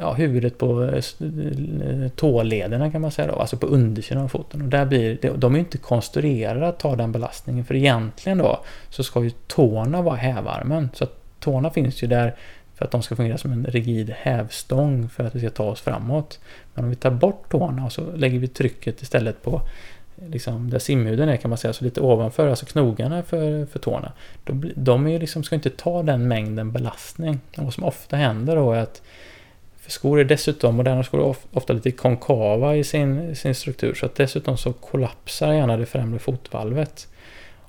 [0.00, 4.62] ja, huvudet på eh, eh, tålederna kan man säga då, alltså på undersidan av foten.
[4.62, 8.60] Och där blir, de är ju inte konstruerade att ta den belastningen för egentligen då
[8.88, 10.88] så ska ju tårna vara hävarmen.
[10.94, 12.34] Så att tårna finns ju där
[12.74, 15.80] för att de ska fungera som en rigid hävstång för att vi ska ta oss
[15.80, 16.40] framåt.
[16.74, 19.62] Men om vi tar bort tårna och så lägger vi trycket istället på
[20.18, 23.78] eh, liksom, där simhuden är kan man säga, så lite ovanför, alltså knogarna för, för
[23.78, 24.12] tårna.
[24.44, 27.40] De, de är liksom, ska inte ta den mängden belastning.
[27.56, 29.02] Och vad som ofta händer då är att
[29.80, 34.06] för skor är dessutom, moderna skor är ofta lite konkava i sin, sin struktur, så
[34.06, 37.08] att dessutom så kollapsar gärna det främre fotvalvet.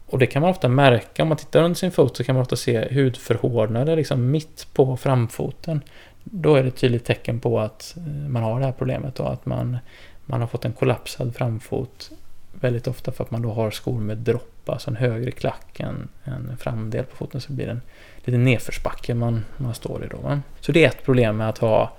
[0.06, 2.41] Och det kan man ofta märka, om man tittar under sin fot så kan man
[2.41, 5.82] ofta se hudförhårdnader liksom mitt på framfoten.
[6.24, 9.34] Då är det ett tydligt tecken på att eh, man har det här problemet och
[9.34, 9.78] att man,
[10.26, 12.12] man har fått en kollapsad framfot
[12.52, 16.08] väldigt ofta för att man då har skor med dropp, alltså en högre klack än,
[16.24, 17.82] än framdel på foten så blir det en
[18.26, 20.17] liten nedförsbacke man, man står i då.
[20.17, 20.41] Va?
[20.60, 21.91] Så det är ett problem med att ha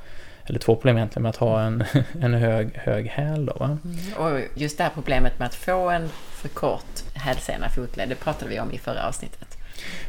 [0.52, 1.84] eller två problem egentligen med att ha en,
[2.20, 3.46] en hög, hög häl.
[3.46, 3.78] Då, va?
[3.84, 3.96] Mm.
[4.16, 8.50] Och just det här problemet med att få en för kort hälsena fotled, det pratade
[8.50, 9.58] vi om i förra avsnittet.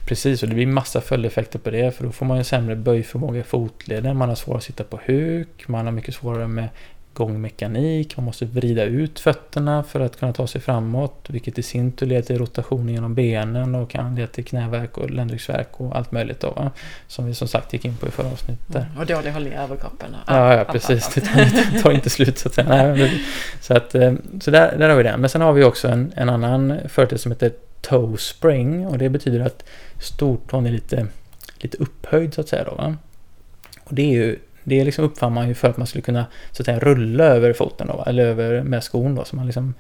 [0.06, 3.39] Precis, och det blir massa följdeffekter på det, för då får man ju sämre böjförmåga
[3.39, 6.69] i fotleden, man har svårare att sitta på huk, man har mycket svårare med
[7.13, 11.91] gångmekanik, man måste vrida ut fötterna för att kunna ta sig framåt, vilket i sin
[11.91, 16.12] tur leder till rotation genom benen och kan leda till knäverk och ländryggsvärk och allt
[16.12, 16.71] möjligt då, va?
[17.08, 18.76] Som vi som sagt gick in på i förra avsnittet.
[18.76, 20.15] Mm, och dålig hållning i överkroppen.
[20.28, 21.13] ja, ja, precis.
[21.13, 22.67] Det tar inte, tar inte slut så att säga.
[22.67, 23.23] Nej,
[23.62, 25.17] så att, eh, så där, där har vi det.
[25.17, 29.10] Men sen har vi också en, en annan företeelse som heter toe spring och det
[29.10, 29.63] betyder att
[29.99, 31.08] stortån är lite,
[31.58, 32.95] lite upphöjd så att säga då, va?
[33.84, 36.62] Och det är ju det liksom uppfann man ju för att man skulle kunna så
[36.62, 39.73] att säga rulla över foten då, eller över med skon då, så man liksom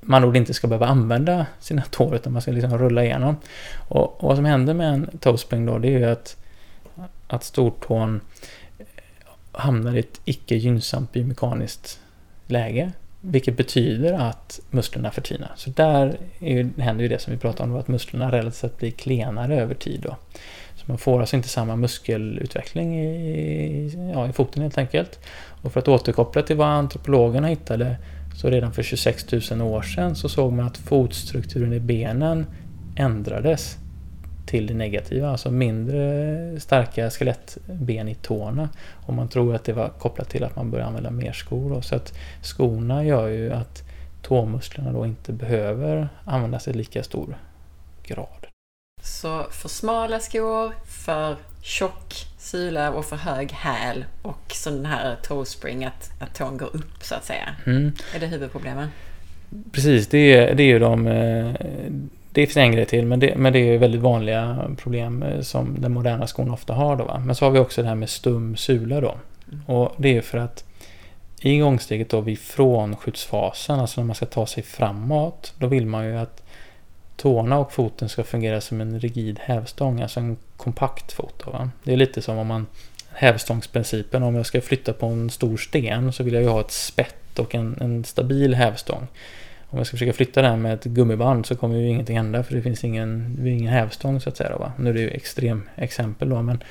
[0.00, 3.36] man nog inte ska behöva använda sina tår utan man ska liksom rulla igenom.
[3.88, 6.36] Och, och vad som händer med en toespring då det är ju att,
[7.26, 8.20] att stortån
[9.52, 12.00] hamnar i ett icke gynnsamt biomekaniskt
[12.46, 12.92] läge.
[13.20, 15.52] Vilket betyder att musklerna förtvinar.
[15.56, 18.90] Så där är, händer ju det som vi pratade om, att musklerna relativt sett blir
[18.90, 20.00] klenare över tid.
[20.00, 20.16] Då.
[20.86, 25.18] Man får alltså inte samma muskelutveckling i, ja, i foten helt enkelt.
[25.62, 27.96] Och för att återkoppla till vad antropologerna hittade
[28.36, 32.46] så redan för 26 000 år sedan så såg man att fotstrukturen i benen
[32.96, 33.78] ändrades
[34.46, 38.68] till det negativa, alltså mindre starka skelettben i tårna.
[39.06, 41.70] Och man tror att det var kopplat till att man började använda mer skor.
[41.70, 41.82] Då.
[41.82, 43.82] Så att skorna gör ju att
[44.22, 47.36] tåmusklerna då inte behöver användas i lika stor
[48.02, 48.45] grad.
[49.06, 55.16] Så för smala skor, för tjock sula och för hög häl och så den här
[55.22, 57.56] toespring att, att tån går upp så att säga.
[57.66, 57.92] Mm.
[58.14, 58.88] Är det huvudproblemen?
[59.72, 61.06] Precis, det är, det är ju de...
[61.06, 61.54] Eh,
[62.32, 65.80] det finns en grej till, men det, men det är väldigt vanliga problem eh, som
[65.80, 66.96] den moderna skon ofta har.
[66.96, 67.22] Då, va?
[67.24, 69.14] Men så har vi också det här med stum sula då.
[69.52, 69.64] Mm.
[69.66, 70.64] Och det är för att
[71.40, 76.06] i gångsteget då vid frånskjutsfasen, alltså när man ska ta sig framåt, då vill man
[76.06, 76.45] ju att
[77.16, 81.42] tårna och foten ska fungera som en rigid hävstång, alltså en kompakt fot.
[81.46, 81.70] Va?
[81.84, 82.66] Det är lite som om man
[83.12, 86.70] hävstångsprincipen, om jag ska flytta på en stor sten så vill jag ju ha ett
[86.70, 89.06] spett och en, en stabil hävstång.
[89.70, 92.54] Om jag ska försöka flytta den med ett gummiband så kommer ju ingenting hända för
[92.54, 94.50] det finns ingen, ingen hävstång så att säga.
[94.50, 94.72] Då, va?
[94.78, 96.62] Nu är det ju extrem exempel då men,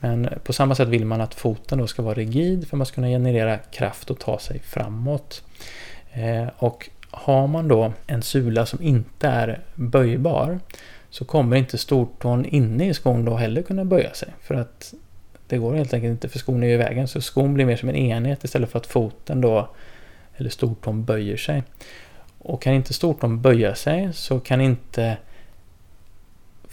[0.00, 2.94] men på samma sätt vill man att foten då ska vara rigid för man ska
[2.94, 5.42] kunna generera kraft och ta sig framåt.
[6.12, 10.58] Eh, och har man då en sula som inte är böjbar
[11.10, 14.28] så kommer inte stortån inne i skon då heller kunna böja sig.
[14.40, 14.94] För att
[15.46, 17.08] det går helt enkelt inte för skon är ju i vägen.
[17.08, 19.68] Så skon blir mer som en enhet istället för att foten då,
[20.36, 21.62] eller stortån, böjer sig.
[22.38, 25.16] Och kan inte stortån böja sig så kan inte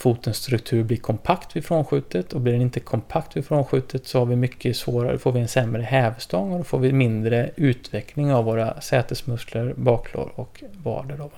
[0.01, 4.25] fotens struktur blir kompakt vid frånskjutet och blir den inte kompakt vid frånskjutet så har
[4.25, 8.45] vi mycket svårare, får vi en sämre hävstång och då får vi mindre utveckling av
[8.45, 11.17] våra sätesmuskler, baklår och vader.
[11.17, 11.31] Då,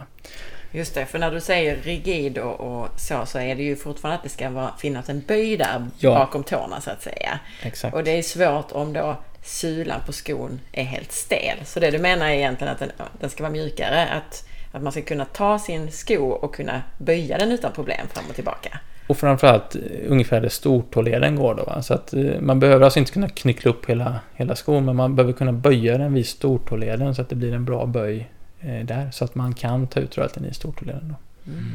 [0.72, 4.18] Just det, för när du säger rigid och, och, så, så är det ju fortfarande
[4.18, 6.10] att det ska vara, finnas en böj där ja.
[6.10, 7.40] bakom tårna så att säga.
[7.64, 7.96] Exakt.
[7.96, 11.58] Och det är svårt om då sulan på skon är helt stel.
[11.66, 14.92] Så det du menar är egentligen att den, den ska vara mjukare, att att man
[14.92, 18.80] ska kunna ta sin sko och kunna böja den utan problem fram och tillbaka.
[19.08, 21.64] Och framförallt eh, ungefär där stortåleden går då.
[21.64, 21.82] Va?
[21.82, 25.16] Så att eh, man behöver alltså inte kunna knyckla upp hela, hela skon, men man
[25.16, 29.12] behöver kunna böja den vid stortåleden så att det blir en bra böj eh, där.
[29.12, 31.10] Så att man kan ta ut rörelsen i stortåleden.
[31.10, 31.16] Då.
[31.52, 31.72] Mm.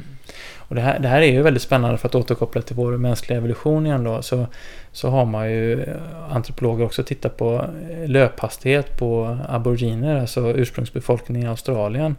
[0.56, 3.38] Och det här, det här är ju väldigt spännande för att återkoppla till vår mänskliga
[3.38, 4.22] evolution igen då.
[4.22, 4.46] Så,
[4.92, 5.86] så har man ju
[6.30, 7.64] antropologer också tittat på
[8.06, 12.16] löphastighet på aboriginer, alltså ursprungsbefolkningen i Australien.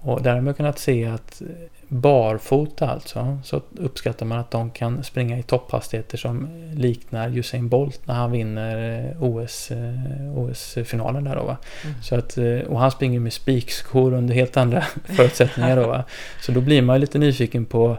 [0.00, 1.42] Och där har man kunnat se att
[1.88, 8.06] barfota alltså, så uppskattar man att de kan springa i topphastigheter som liknar Usain Bolt
[8.06, 11.56] när han vinner eh, OS, eh, OS-finalen där då va.
[11.84, 12.02] Mm.
[12.02, 16.04] Så att, eh, och han springer med spikskor under helt andra förutsättningar då va.
[16.40, 17.98] Så då blir man lite nyfiken på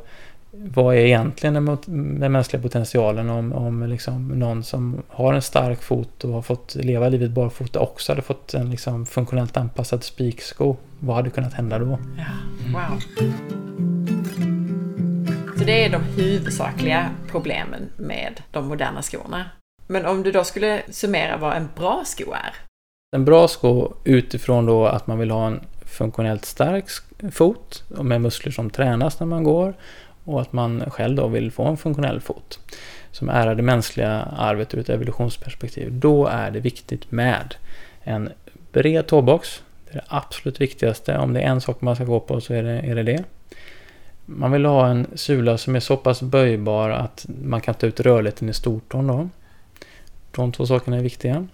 [0.53, 1.77] vad är egentligen den,
[2.19, 6.75] den mänskliga potentialen om, om liksom någon som har en stark fot och har fått
[6.75, 10.77] leva livet barfota också hade fått en liksom funktionellt anpassad spiksko.
[10.99, 11.99] Vad hade kunnat hända då?
[12.17, 12.25] Ja,
[12.73, 12.99] wow.
[15.57, 19.45] Så det är de huvudsakliga problemen med de moderna skorna.
[19.87, 22.55] Men om du då skulle summera vad en bra sko är?
[23.15, 26.85] En bra sko utifrån då att man vill ha en funktionellt stark
[27.31, 29.73] fot med muskler som tränas när man går
[30.23, 32.59] och att man själv då vill få en funktionell fot
[33.11, 35.93] som ärar det mänskliga arvet ur ett evolutionsperspektiv.
[35.93, 37.55] Då är det viktigt med
[38.03, 38.29] en
[38.71, 39.63] bred tåbox.
[39.85, 41.17] Det är det absolut viktigaste.
[41.17, 43.23] Om det är en sak man ska gå på så är det är det, det.
[44.25, 47.99] Man vill ha en sula som är så pass böjbar att man kan ta ut
[47.99, 49.29] rörligheten i stortån då.
[50.31, 51.47] De två sakerna är viktiga.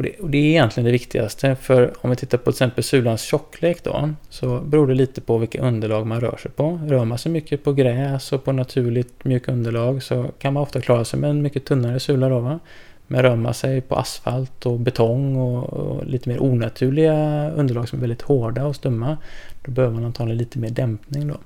[0.00, 2.84] Och det, och det, är egentligen det viktigaste, för om vi tittar på till exempel
[2.84, 6.80] sulans tjocklek då, så beror det lite på vilka underlag man rör sig på.
[6.86, 10.80] Rör man sig mycket på gräs och på naturligt mjukt underlag så kan man ofta
[10.80, 12.38] klara sig med en mycket tunnare sula då.
[12.38, 12.58] Va?
[13.06, 17.98] Men rör man sig på asfalt och betong och, och, lite mer onaturliga underlag som
[17.98, 19.16] är väldigt hårda och stumma,
[19.64, 21.36] då behöver man antagligen lite mer dämpning då.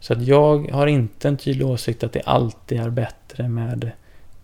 [0.00, 3.90] Så att jag har inte en tydlig åsikt att det alltid är bättre med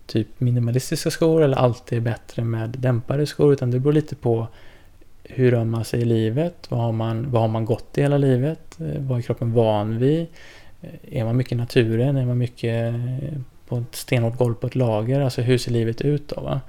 [0.07, 4.47] typ minimalistiska skor eller alltid är bättre med dämpade skor utan det beror lite på
[5.29, 6.55] hur rör man sig i livet?
[6.69, 8.81] Vad har man, vad har man gått i hela livet?
[8.81, 10.27] Eh, vad är kroppen van vid?
[10.81, 12.17] Eh, är man mycket i naturen?
[12.17, 13.39] Är man mycket eh,
[13.69, 15.21] på ett stenhårt golv på ett lager?
[15.21, 16.41] Alltså hur ser livet ut då?
[16.41, 16.61] Va?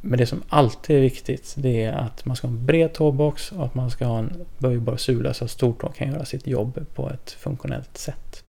[0.00, 3.52] Men det som alltid är viktigt det är att man ska ha en bred tåbox
[3.52, 6.86] och att man ska ha en böjbar sula så att stortån kan göra sitt jobb
[6.94, 8.45] på ett funktionellt sätt.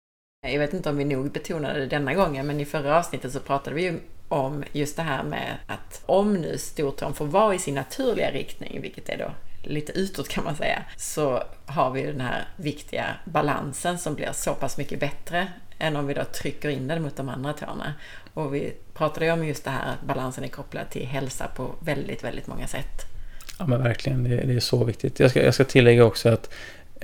[0.53, 3.41] Jag vet inte om vi nog betonade det denna gången, men i förra avsnittet så
[3.41, 7.59] pratade vi ju om just det här med att om nu stortån får vara i
[7.59, 9.31] sin naturliga riktning, vilket är då
[9.63, 14.55] lite utåt kan man säga, så har vi den här viktiga balansen som blir så
[14.55, 17.95] pass mycket bättre än om vi då trycker in den mot de andra tårna.
[18.35, 21.75] Och vi pratade ju om just det här att balansen är kopplad till hälsa på
[21.81, 23.03] väldigt, väldigt många sätt.
[23.59, 25.21] Ja men verkligen, det, är så viktigt.
[25.21, 26.55] Jag ska, jag ska tillägga också att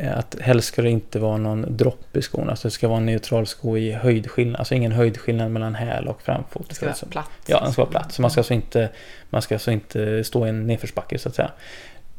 [0.09, 2.51] att helst ska det inte vara någon dropp i skon.
[2.51, 4.59] Alltså det ska vara en neutral sko i höjdskillnad.
[4.59, 6.69] Alltså ingen höjdskillnad mellan häl och framfot.
[6.69, 7.31] Det ska vara platt.
[7.47, 8.13] Ja, den ska vara platt.
[8.13, 8.89] Så man ska alltså inte,
[9.31, 11.51] man ska alltså inte stå i en nedförsbacke så att säga.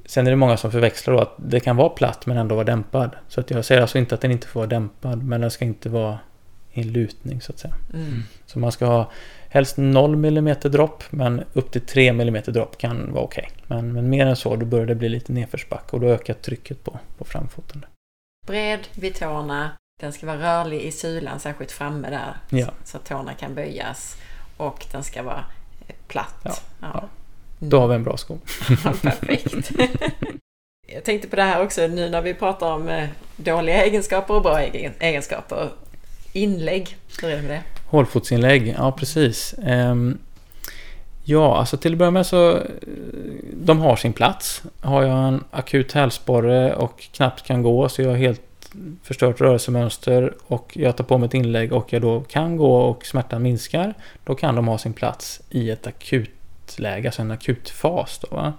[0.06, 2.66] Sen är det många som förväxlar då att det kan vara platt men ändå vara
[2.66, 3.16] dämpad.
[3.28, 5.66] Så att jag säger alltså inte att den inte får vara dämpad men den ska
[5.66, 6.20] inte vara
[6.72, 7.74] i en lutning så att säga.
[7.94, 8.24] Mm.
[8.46, 9.12] Så man ska ha
[9.50, 13.50] helst 0 mm dropp men upp till 3 mm dropp kan vara okej.
[13.52, 13.61] Okay.
[13.72, 16.84] Men, men mer än så då börjar det bli lite nedförsbacke och då ökar trycket
[16.84, 17.86] på, på framfoten.
[18.48, 22.60] Bred vid tårna, den ska vara rörlig i sulan, särskilt framme där.
[22.60, 22.72] Ja.
[22.84, 24.18] Så att tårna kan böjas.
[24.58, 25.46] Och den ska vara
[25.88, 26.42] eh, platt.
[26.44, 26.90] Ja, ja.
[26.94, 27.10] ja.
[27.60, 28.38] Då har vi en bra sko.
[29.02, 29.72] perfekt.
[30.94, 34.42] Jag tänkte på det här också nu när vi pratar om eh, dåliga egenskaper och
[34.42, 34.60] bra
[35.00, 35.70] egenskaper.
[36.34, 37.64] Inlägg, hur är det med det?
[37.90, 39.56] Hålfotsinlägg, ja precis.
[41.24, 42.64] Ja, alltså till att börja med så eh,
[43.54, 44.64] de har sin plats.
[44.80, 48.42] Har jag en akut hälsporre och knappt kan gå så jag har helt
[49.04, 53.06] förstört rörelsemönster och jag tar på mig ett inlägg och jag då kan gå och
[53.06, 53.94] smärtan minskar.
[54.24, 58.20] Då kan de ha sin plats i ett akutläge, alltså en akutfas.
[58.20, 58.54] Då, va?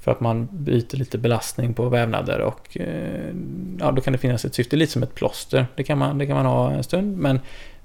[0.00, 3.34] För att man byter lite belastning på vävnader och eh,
[3.80, 5.66] ja, då kan det finnas ett syfte, lite som ett plåster.
[5.74, 7.40] Det kan man, det kan man ha en stund, men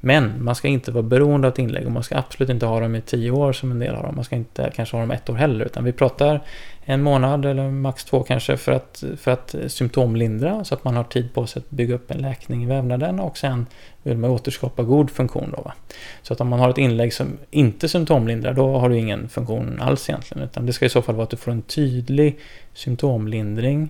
[0.06, 2.80] men man ska inte vara beroende av ett inlägg och man ska absolut inte ha
[2.80, 4.16] dem i tio år som en del har dem.
[4.16, 6.42] Man ska inte kanske ha dem ett år heller utan vi pratar
[6.84, 11.04] en månad eller max två kanske för att, för att symptomlindra så att man har
[11.04, 13.66] tid på sig att bygga upp en läkning i vävnaden och sen
[14.04, 15.54] vill man återskapa god funktion.
[15.56, 15.74] Då, va?
[16.22, 19.80] Så att om man har ett inlägg som inte symptomlindrar då har du ingen funktion
[19.82, 22.40] alls egentligen utan det ska i så fall vara att du får en tydlig
[22.74, 23.90] symptomlindring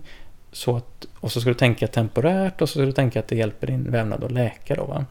[0.52, 3.36] så att, och så ska du tänka temporärt och så ska du tänka att det
[3.36, 4.76] hjälper din vävnad att läka.
[4.76, 5.06] Då, va?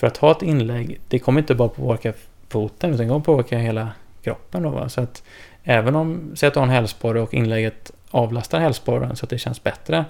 [0.00, 2.12] För att ha ett inlägg, det kommer inte bara påverka
[2.48, 3.88] foten utan det kommer påverka hela
[4.22, 4.62] kroppen.
[4.62, 4.88] Då, va?
[4.88, 5.22] Så att
[5.64, 9.38] även om, säg att du har en hälsporre och inlägget avlastar hälsporren så att det
[9.38, 10.04] känns bättre.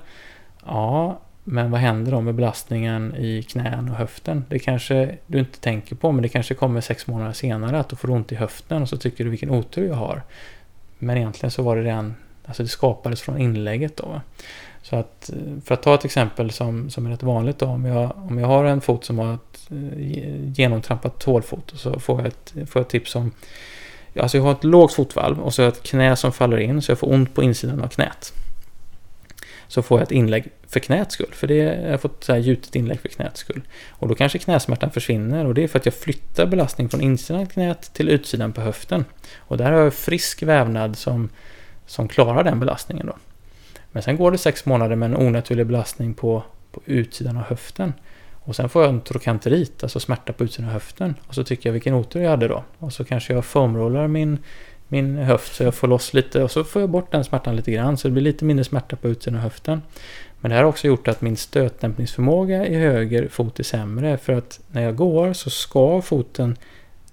[0.67, 4.45] Ja, men vad händer då med belastningen i knän och höften?
[4.49, 7.97] Det kanske du inte tänker på, men det kanske kommer sex månader senare att du
[7.97, 10.23] får ont i höften och så tycker du vilken otur jag har.
[10.99, 14.21] Men egentligen så var det den, alltså det skapades från inlägget då.
[14.83, 17.85] Så att, eh, för att ta ett exempel som, som är rätt vanligt då, om
[17.85, 22.27] jag, om jag har en fot som har ett eh, genomtrampat tålfot så får jag
[22.27, 23.33] ett, får jag ett tips om
[24.19, 26.83] Alltså jag har ett lågt fotvalv och så har jag ett knä som faller in
[26.83, 28.33] så jag får ont på insidan av knät.
[29.69, 31.33] Så får jag ett inlägg för knäts skull.
[31.33, 33.63] För det, jag har fått så här gjutet inlägg för knäts skull.
[33.89, 37.43] Och då kanske knäsmärtan försvinner och det är för att jag flyttar belastning från insidan
[37.43, 39.05] av knät till utsidan på höften.
[39.39, 41.29] Och där har jag frisk vävnad som,
[41.87, 43.17] som klarar den belastningen då.
[43.93, 47.93] Men sen går det sex månader med en onaturlig belastning på, på utsidan av höften.
[48.43, 51.15] Och sen får jag en trokanterit, alltså smärta på utsidan av höften.
[51.27, 52.65] Och så tycker jag vilken otur jag hade då.
[52.79, 54.39] Och så kanske jag foamrollar min,
[54.89, 57.73] min höft så jag får loss lite och så får jag bort den smärtan lite
[57.73, 59.83] grann så det blir lite mindre smärta på utsidan av höften.
[60.41, 64.33] Men det här har också gjort att min stötdämpningsförmåga i höger fot är sämre för
[64.33, 66.57] att när jag går så ska foten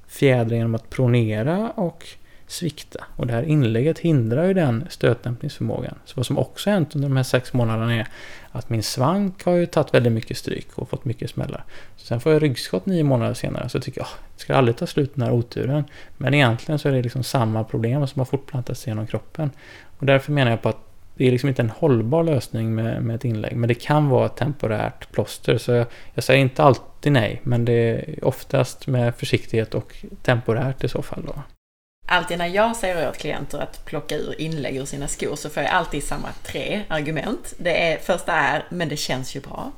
[0.07, 2.07] fjädra genom att pronera och
[2.48, 3.04] svikta.
[3.16, 5.95] Och det här inlägget hindrar ju den stötdämpningsförmågan.
[6.06, 8.08] Så vad som också hänt under de här sex månaderna är
[8.52, 11.64] att min svank har ju tagit väldigt mycket stryk och fått mycket smällar.
[11.95, 14.78] Så sen får jag ryggskott nio månader senare så tycker ah, jag det ska aldrig
[14.78, 15.84] ta slut den här oturen.
[16.18, 19.52] Men egentligen så är det liksom samma problem som har fortplantat sig genom kroppen.
[19.98, 23.16] Och därför menar jag på att det är liksom inte en hållbar lösning med, med
[23.16, 25.58] ett inlägg, men det kan vara ett temporärt plåster.
[25.58, 30.84] Så jag, jag, säger inte alltid nej, men det är oftast med försiktighet och temporärt
[30.84, 31.24] i så fall.
[31.26, 31.57] Då.
[32.10, 35.64] Alltid när jag säger åt klienter att plocka ur inlägg ur sina skor så får
[35.64, 37.53] jag alltid samma tre argument.
[37.58, 39.72] Det är, första är, men det känns ju bra.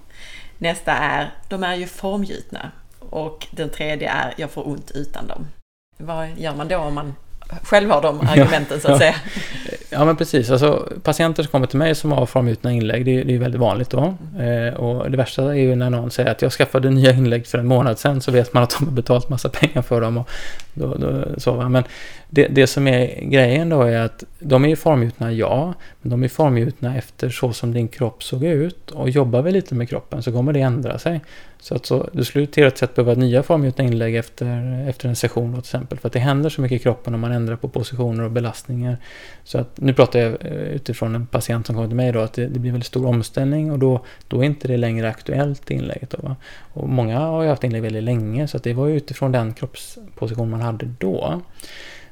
[0.58, 2.72] Nästa är, de är ju formgjutna.
[3.00, 5.48] Och den tredje är, jag får ont utan dem.
[5.98, 7.16] Vad gör man då om man
[7.64, 9.16] själv har de argumenten så att säga.
[9.92, 13.24] Ja men precis, alltså patienter som kommer till mig som har formgjutna inlägg, det är,
[13.26, 14.16] det är väldigt vanligt då.
[14.40, 17.58] Eh, och det värsta är ju när någon säger att jag skaffade nya inlägg för
[17.58, 20.18] en månad sedan så vet man att de har betalt massa pengar för dem.
[20.18, 20.30] Och
[20.74, 21.70] då, då, så, va?
[21.70, 21.84] Men
[22.30, 26.28] det, det som är grejen då är att de är formgjutna, ja, men de är
[26.28, 28.92] formgjutna efter så som din kropp såg ut.
[28.92, 31.22] Och jobbar vi lite med kroppen så kommer det ändra sig.
[31.62, 35.52] Så att så, du skulle teoretiskt sett behöva nya formgjutna inlägg efter, efter en session
[35.52, 36.00] till exempel.
[36.00, 38.98] För att det händer så mycket i kroppen om man ändrar på positioner och belastningar.
[39.44, 42.34] Så att, nu pratar jag eh, utifrån en patient som kommer till mig då, att
[42.34, 46.10] det, det blir väldigt stor omställning och då, då är inte det längre aktuellt inlägget.
[46.10, 46.36] Då, va?
[46.74, 49.54] Och många har ju haft inlägg väldigt länge så att det var ju utifrån den
[49.54, 51.42] kroppsposition man hade då.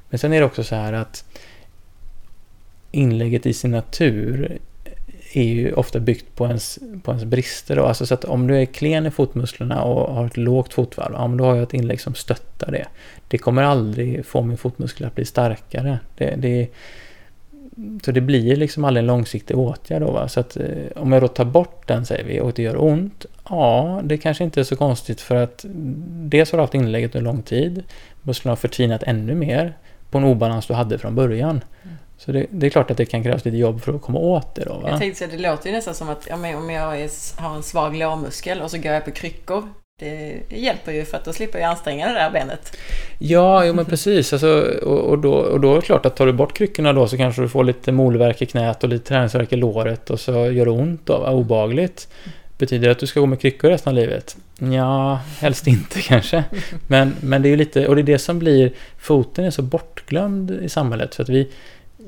[0.10, 1.26] Men sen är det också så här att
[2.92, 4.60] inlägget i sin natur
[5.38, 7.76] är ju ofta byggt på ens, på ens brister.
[7.76, 7.86] Då.
[7.86, 11.28] Alltså så att om du är klen i fotmusklerna och har ett lågt fotvalv, ja,
[11.28, 12.86] men då har jag ett inlägg som stöttar det.
[13.28, 16.00] Det kommer aldrig få min fotmuskel att bli starkare.
[16.18, 16.68] Det, det,
[18.06, 20.12] så det blir liksom aldrig en långsiktig åtgärd då.
[20.12, 20.28] Va?
[20.28, 20.66] Så att eh,
[20.96, 23.26] om jag då tar bort den säger vi och det gör ont.
[23.50, 25.66] Ja, det kanske inte är så konstigt för att
[26.10, 27.84] dels har du haft inlägget under lång tid.
[28.22, 29.74] Musklerna har förtinat ännu mer
[30.12, 31.62] på en obalans du hade från början.
[31.84, 31.98] Mm.
[32.18, 34.56] Så det, det, är klart att det kan krävas lite jobb för att komma åt
[34.56, 34.74] det då.
[34.74, 34.90] Va?
[34.90, 37.64] Jag tänkte säga, det låter ju nästan som att ja, om jag är, har en
[37.64, 39.64] svag lårmuskel och så går jag på kryckor.
[40.00, 42.78] Det hjälper ju för att då slipper jag anstränga det där benet.
[43.20, 44.34] Ja, jo men precis.
[44.34, 47.08] Alltså, och, och, då, och då är det klart att tar du bort kryckorna då
[47.08, 50.32] så kanske du får lite molverk i knät och lite träningsvärk i låret och så
[50.32, 52.08] gör det ont då, obagligt.
[52.58, 54.38] Betyder det att du ska gå med kryckor resten av livet?
[54.60, 56.44] Ja, helst inte kanske.
[56.88, 59.62] Men, men det är ju lite, och det är det som blir, foten är så
[59.62, 61.16] bortglömd i samhället.
[61.16, 61.50] För att vi,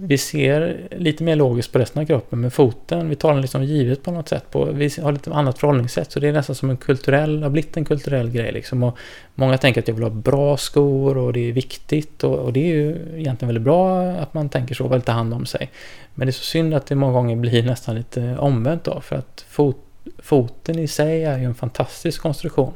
[0.02, 3.64] vi ser lite mer logiskt på resten av kroppen, med foten, vi tar den liksom
[3.64, 4.52] givet på något sätt.
[4.52, 7.78] På, vi har lite annat förhållningssätt, så det är nästan som en kulturell, har blivit
[7.78, 8.84] en kulturell grej liksom.
[8.84, 8.98] Och
[9.36, 12.60] många tänker att jag vill ha bra skor och det är viktigt och, och det
[12.60, 15.70] är ju egentligen väldigt bra att man tänker så, vill ta hand om sig.
[16.16, 19.16] Men det är så synd att det många gånger blir nästan lite omvänt då, för
[19.16, 19.78] att fot,
[20.18, 22.74] foten i sig är ju en fantastisk konstruktion.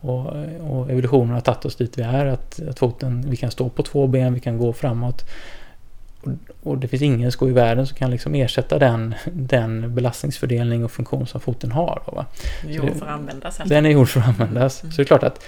[0.00, 0.26] Och,
[0.60, 3.82] och evolutionen har tagit oss dit vi är, att, att foten, vi kan stå på
[3.82, 5.24] två ben, vi kan gå framåt.
[6.62, 10.90] Och, det finns ingen sko i världen som kan liksom ersätta den, den belastningsfördelning och
[10.90, 12.02] funktion som foten har.
[12.06, 12.26] Va?
[12.66, 13.60] Gjord för att användas.
[13.64, 14.82] Den är gjord för att användas.
[14.82, 14.92] Mm.
[14.92, 15.44] Så det är klart att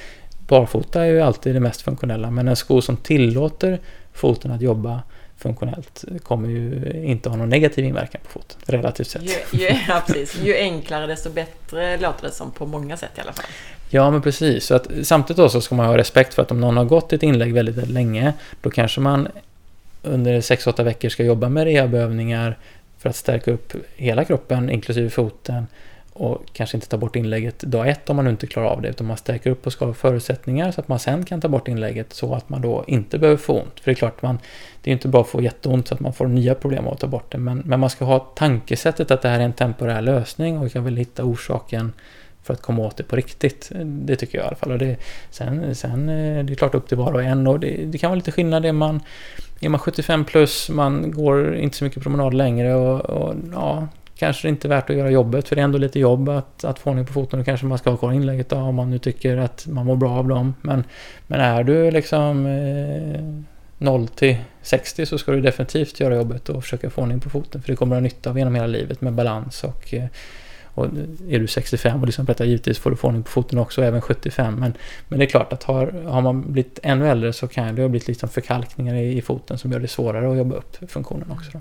[0.46, 3.78] barfota är ju alltid det mest funktionella, men en sko som tillåter
[4.12, 5.02] foten att jobba
[5.40, 9.22] funktionellt kommer ju inte ha någon negativ inverkan på foten, relativt sett.
[9.22, 10.42] Ju, ju, ja, precis.
[10.42, 13.46] ju enklare desto bättre låter det som på många sätt i alla fall.
[13.90, 14.64] Ja, men precis.
[14.64, 17.12] Så att, samtidigt då så ska man ha respekt för att om någon har gått
[17.12, 19.28] ett inlägg väldigt, väldigt länge, då kanske man
[20.02, 22.58] under 6-8 veckor ska jobba med rehabövningar
[22.98, 25.66] för att stärka upp hela kroppen, inklusive foten,
[26.12, 28.88] och kanske inte ta bort inlägget dag ett om man nu inte klarar av det,
[28.88, 32.12] utan man stärker upp och skapar förutsättningar så att man sen kan ta bort inlägget
[32.12, 33.80] så att man då inte behöver få ont.
[33.80, 34.38] För det är klart, man,
[34.82, 37.00] det är inte bara att få jätteont så att man får nya problem av att
[37.00, 40.02] ta bort det, men, men man ska ha tankesättet att det här är en temporär
[40.02, 41.92] lösning och jag vill hitta orsaken
[42.42, 43.70] för att komma åt det på riktigt.
[43.84, 44.72] Det tycker jag i alla fall.
[44.72, 44.96] Och det,
[45.30, 48.10] sen, sen eh, det är klart upp till var och en och det, det kan
[48.10, 48.66] vara lite skillnad.
[48.66, 49.00] Är man,
[49.60, 54.48] är man 75 plus, man går inte så mycket promenad längre och, och ja, kanske
[54.48, 56.78] det inte är värt att göra jobbet för det är ändå lite jobb att, att
[56.78, 57.38] få ordning på foten.
[57.38, 59.96] Då kanske man ska ha kvar inlägget då, om man nu tycker att man mår
[59.96, 60.54] bra av dem.
[60.62, 60.84] Men,
[61.26, 63.44] men är du liksom eh,
[63.78, 67.62] 0 till 60 så ska du definitivt göra jobbet och försöka få ordning på foten.
[67.62, 70.04] För det kommer du ha nytta av genom hela livet med balans och eh,
[70.74, 70.86] och
[71.28, 74.00] är du 65 och liksom detta givetvis får du få ordning på foten också, även
[74.00, 74.54] 75.
[74.54, 74.74] Men,
[75.08, 77.88] men det är klart att har, har man blivit ännu äldre så kan det ha
[77.88, 81.50] blivit liksom förkalkningar i, i foten som gör det svårare att jobba upp funktionen också.
[81.52, 81.60] Då.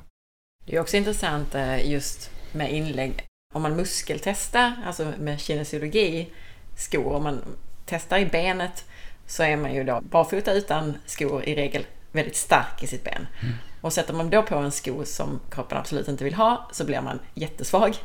[0.66, 3.26] Det är också intressant eh, just med inlägg.
[3.54, 6.28] Om man muskeltestar, alltså med kinesiologi,
[6.76, 7.42] skor, om man
[7.86, 8.86] testar i benet
[9.28, 13.28] så är man ju då barfota utan skor i regel väldigt stark i sitt ben.
[13.42, 13.56] Mm.
[13.82, 17.02] Och sätter man då på en sko som kroppen absolut inte vill ha så blir
[17.02, 17.96] man jättesvag.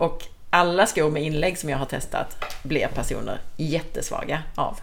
[0.00, 4.78] Och alla skor med inlägg som jag har testat blir personer jättesvaga av.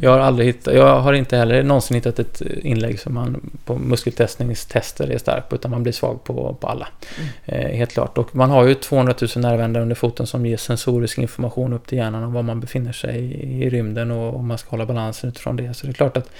[0.00, 3.78] Jag har aldrig hittat, jag har inte heller någonsin hittat ett inlägg som man på
[3.78, 6.88] muskeltestningstester är stark på, utan man blir svag på, på alla.
[7.18, 7.30] Mm.
[7.66, 8.18] Eh, helt klart.
[8.18, 11.98] Och man har ju 200 000 nervändar under foten som ger sensorisk information upp till
[11.98, 15.30] hjärnan om var man befinner sig i, i rymden och om man ska hålla balansen
[15.30, 15.74] utifrån det.
[15.74, 16.30] Så det är klart att,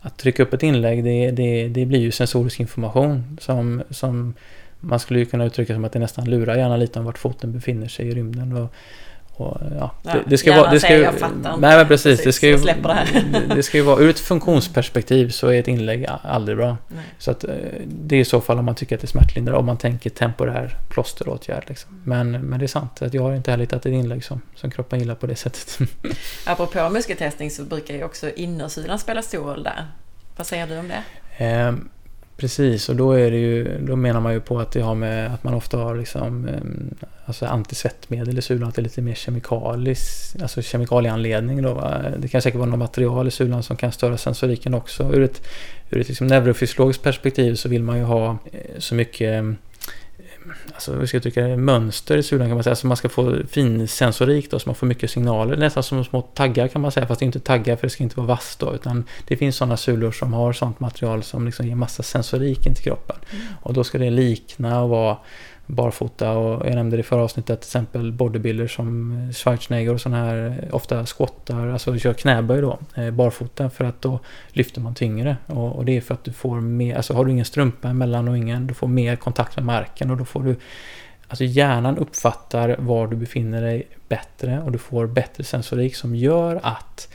[0.00, 4.34] att trycka upp ett inlägg, det, det, det blir ju sensorisk information som, som
[4.80, 7.52] man skulle ju kunna uttrycka som att det nästan lurar hjärnan lite om vart foten
[7.52, 8.52] befinner sig i rymden.
[8.52, 8.74] Och,
[9.36, 10.70] och, ja, ja, det, det, ska vara...
[10.70, 12.56] Det ska ju, jag fattar Nej men precis, det ska ju...
[12.56, 14.00] Det, det ska ju vara...
[14.00, 16.76] Ur ett funktionsperspektiv så är ett inlägg aldrig bra.
[16.88, 17.04] Nej.
[17.18, 17.50] Så att eh,
[17.86, 20.10] det är i så fall om man tycker att det är smärtlindrande, om man tänker
[20.10, 21.64] temporär plåsteråtgärd.
[21.66, 22.00] Liksom.
[22.04, 24.70] Men, men det är sant, att jag har inte heller hittat ett inlägg som, som
[24.70, 25.78] kroppen gillar på det sättet.
[26.46, 29.86] Apropå muskeltestning så brukar ju också innersidan spela stor roll där.
[30.36, 31.02] Vad säger du om det?
[31.44, 31.72] Eh,
[32.36, 35.34] Precis, och då, är det ju, då menar man ju på att det har med
[35.34, 39.14] att man ofta har liksom, ehm, alltså antisvettmedel i sulan, att det är lite mer
[39.14, 41.62] kemikalisk, alltså kemikalieanledning.
[41.62, 42.02] Då, va?
[42.18, 45.12] Det kan säkert vara något material i sulan som kan störa sensoriken också.
[45.14, 45.48] Ur ett,
[45.90, 49.56] ur ett liksom neurofysiologiskt perspektiv så vill man ju ha eh, så mycket ehm,
[50.74, 52.76] alltså, vi ska tycka, mönster i sulan kan man säga.
[52.76, 55.56] Så man ska få fin sensorik då, så man får mycket signaler.
[55.56, 58.02] Nästan som små taggar kan man säga, fast det är inte taggar för det ska
[58.02, 58.74] inte vara vasst då.
[58.74, 62.74] Utan det finns sådana sulor som har sånt material som liksom ger massa sensorik in
[62.74, 63.16] till kroppen.
[63.30, 63.46] Mm.
[63.62, 65.16] Och då ska det likna och vara
[65.66, 70.24] barfota och jag nämnde det i förra avsnittet till exempel bodybuilders som Schwarzenegger och sådana
[70.24, 75.36] här ofta squattar, alltså kör knäböj då eh, barfota för att då lyfter man tyngre.
[75.46, 78.28] Och, och, det är för att du får mer, alltså har du ingen strumpa emellan
[78.28, 80.56] och ingen, du får mer kontakt med marken och då får du
[81.28, 86.60] Alltså hjärnan uppfattar var du befinner dig bättre och du får bättre sensorik som gör
[86.62, 87.08] att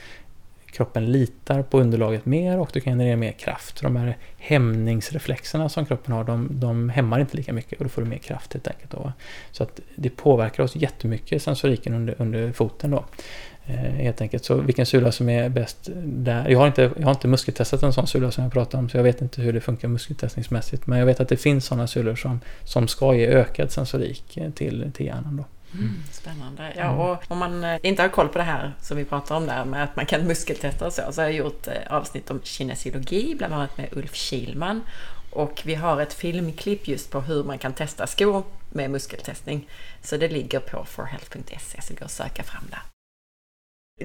[0.72, 3.82] kroppen litar på underlaget mer och du kan generera mer kraft.
[3.82, 8.02] De här hämningsreflexerna som kroppen har, de, de hämmar inte lika mycket och då får
[8.02, 8.92] du mer kraft helt enkelt.
[8.92, 9.14] Då.
[9.52, 13.06] Så att det påverkar oss jättemycket, sensoriken under, under foten då.
[13.66, 14.46] Eh, helt enkelt.
[14.46, 16.50] Så vilken sula som är bäst där.
[16.50, 18.98] Jag har, inte, jag har inte muskeltestat en sån sula som jag pratar om, så
[18.98, 20.88] jag vet inte hur det funkar muskeltestningsmässigt.
[20.88, 24.52] Men jag vet att det finns sådana sulor som, som ska ge ökad sensorik eh,
[24.52, 25.38] till, till hjärnan.
[25.38, 25.46] Då.
[25.74, 26.74] Mm, spännande.
[26.78, 29.46] Ja, och om man eh, inte har koll på det här som vi pratar om
[29.46, 32.42] där med att man kan muskeltesta och så, så har jag gjort eh, avsnitt om
[32.44, 34.82] kinesiologi, bland annat med Ulf Kilman.
[35.32, 39.70] Och vi har ett filmklipp just på hur man kan testa skor med muskeltestning.
[40.02, 42.82] Så det ligger på forhealth.se, så går att söka fram där.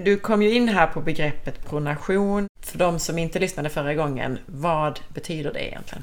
[0.05, 2.47] Du kom ju in här på begreppet pronation.
[2.61, 6.03] För de som inte lyssnade förra gången, vad betyder det egentligen?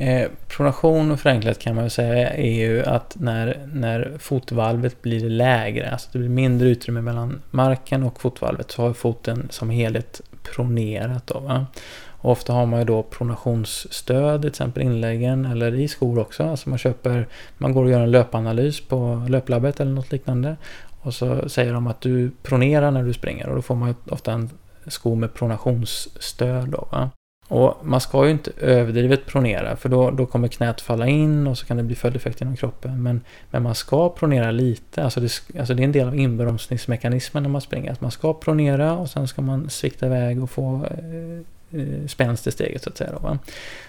[0.00, 5.90] Eh, pronation och förenklat kan man säga är ju att när, när fotvalvet blir lägre,
[5.90, 11.26] alltså det blir mindre utrymme mellan marken och fotvalvet, så har foten som helhet pronerat.
[11.26, 11.66] Då, va?
[12.06, 16.42] Och ofta har man ju då pronationsstöd, till exempel inläggen eller i skor också.
[16.42, 17.28] Alltså man köper,
[17.58, 20.56] man går och gör en löpanalys på löplabbet eller något liknande.
[21.00, 24.32] Och så säger de att du pronerar när du springer och då får man ofta
[24.32, 24.50] en
[24.86, 26.68] sko med pronationsstöd.
[26.68, 27.10] Då, va?
[27.50, 31.58] Och man ska ju inte överdrivet pronera för då, då kommer knät falla in och
[31.58, 33.02] så kan det bli följdeffekter inom kroppen.
[33.02, 33.20] Men,
[33.50, 37.50] men man ska pronera lite, alltså det, alltså det är en del av inbromsningsmekanismen när
[37.50, 37.92] man springer.
[37.92, 42.46] Att man ska pronera och sen ska man svikta iväg och få eh, eh spänst
[42.46, 43.12] i steget så att säga.
[43.12, 43.38] Då, va?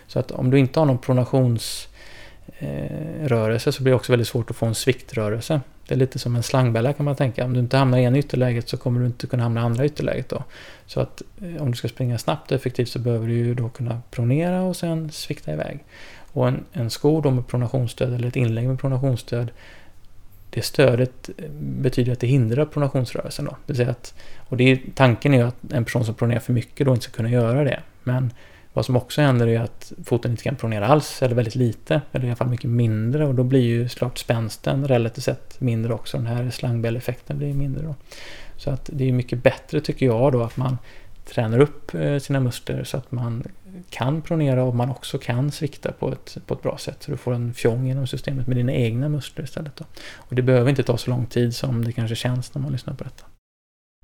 [0.08, 1.91] Så att om du inte har någon pronations eh,
[2.62, 5.62] Eh, rörelse så blir det också väldigt svårt att få en sviktrörelse.
[5.88, 7.46] Det är lite som en slangbälla kan man tänka.
[7.46, 9.86] Om du inte hamnar i ena ytterläget så kommer du inte kunna hamna i andra
[9.86, 10.44] ytterläget då.
[10.86, 13.70] Så att eh, om du ska springa snabbt och effektivt så behöver du ju då
[13.70, 15.80] kunna pronera och sen svikta iväg.
[16.34, 19.52] Och en, en sko då med pronationsstöd eller ett inlägg med pronationsstöd
[20.50, 23.46] det stödet eh, betyder att det hindrar pronationsrörelsen.
[23.46, 23.52] Då.
[23.52, 26.40] Det vill säga att, och det är, tanken är ju att en person som pronerar
[26.40, 27.80] för mycket då inte ska kunna göra det.
[28.04, 28.34] Men
[28.74, 32.26] vad som också händer är att foten inte kan pronera alls, eller väldigt lite, eller
[32.26, 33.26] i alla fall mycket mindre.
[33.26, 36.18] Och då blir ju såklart spänsten relativt sett mindre också.
[36.18, 37.96] Den här slangbälleffekten blir mindre då.
[38.58, 40.78] Så att det är mycket bättre tycker jag då att man
[41.26, 43.44] tränar upp eh, sina muskler så att man
[43.90, 47.04] kan pronera och man också kan svikta på ett, på ett bra sätt.
[47.04, 49.76] Så du får en fjong genom systemet med dina egna muskler istället.
[49.76, 49.86] Då.
[50.16, 52.94] Och det behöver inte ta så lång tid som det kanske känns när man lyssnar
[52.94, 53.26] på detta.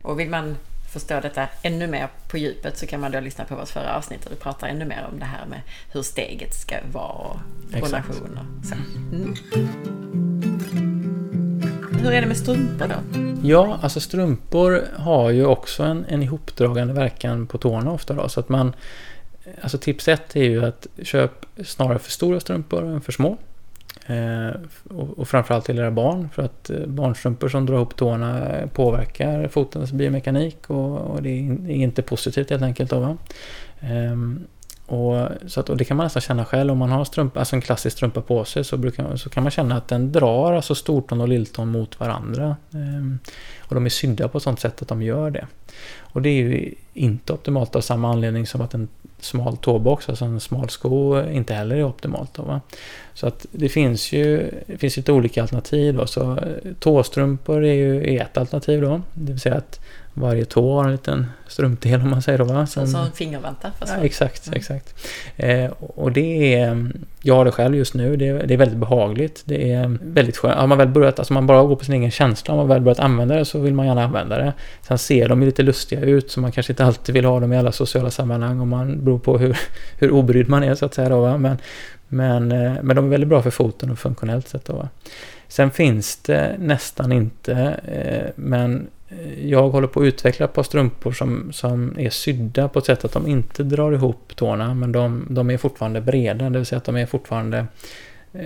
[0.04, 0.56] Och vill man
[0.88, 4.26] förstå detta ännu mer på djupet så kan man då lyssna på vårt förra avsnitt
[4.26, 5.62] och vi pratar ännu mer om det här med
[5.92, 7.40] hur steget ska vara och
[7.72, 8.76] relation och så.
[9.16, 9.36] Mm.
[12.02, 12.96] Hur är det med strumpor då?
[13.48, 18.40] Ja, alltså strumpor har ju också en, en ihopdragande verkan på tårna ofta då, så
[18.40, 18.74] att man
[19.62, 23.38] Alltså tips ett är ju att köp snarare för stora strumpor än för små.
[24.08, 28.50] Eh, och, och framförallt till era barn för att eh, barnstrumpor som drar ihop tårna
[28.50, 32.90] eh, påverkar fotens biomekanik och, och det är inte positivt helt enkelt.
[32.90, 33.18] Då, va?
[33.80, 34.48] Ehm,
[34.86, 37.56] och, så att, och det kan man nästan känna själv om man har strumpa, alltså
[37.56, 40.76] en klassisk strumpa på sig så, brukar, så kan man känna att den drar alltså
[40.76, 42.56] stortån och lilltån mot varandra.
[42.74, 43.20] Ehm,
[43.60, 45.48] och de är sydda på ett sånt sätt att de gör det.
[46.00, 48.88] Och det är ju inte optimalt av samma anledning som att en
[49.20, 52.34] smal tåbox, alltså en smal sko, inte heller är optimalt.
[52.34, 52.62] Då, va?
[53.14, 55.96] Så att det finns ju det finns lite olika alternativ.
[55.96, 56.08] Då.
[56.08, 59.02] Så eh, tåstrumpor är ju ett alternativ då.
[59.14, 59.80] Det vill säga att
[60.20, 62.68] varje tå har en liten strumpdel om man säger då va?
[62.68, 63.72] Som, som fingervantar?
[63.88, 64.58] Ja, exakt, mm.
[64.58, 64.96] exakt.
[65.36, 66.92] Eh, och det är,
[67.22, 69.42] jag har det själv just nu, det är, det är väldigt behagligt.
[69.46, 70.60] Det är väldigt skönt.
[70.60, 72.82] Har man väl börjat, alltså man bara går på sin egen känsla, om man väl
[72.82, 74.54] börjat använda det så vill man gärna använda det.
[74.82, 77.54] Sen ser de ju lite lustiga ut så man kanske inte alltid vill ha dem
[77.54, 79.58] i alla sociala sammanhang om man beror på hur,
[80.00, 81.38] hur obrydd man är så att säga då va?
[81.38, 81.58] Men,
[82.08, 84.90] men, eh, men de är väldigt bra för foten och funktionellt sett då va?
[85.48, 87.54] Sen finns det nästan inte,
[87.88, 88.88] eh, men
[89.46, 93.06] jag håller på att utveckla ett par strumpor som, som är sydda på ett sätt
[93.06, 96.78] att de inte drar ihop tårna men de, de är fortfarande breda, det vill säga
[96.78, 97.66] att de är fortfarande
[98.34, 98.42] eh,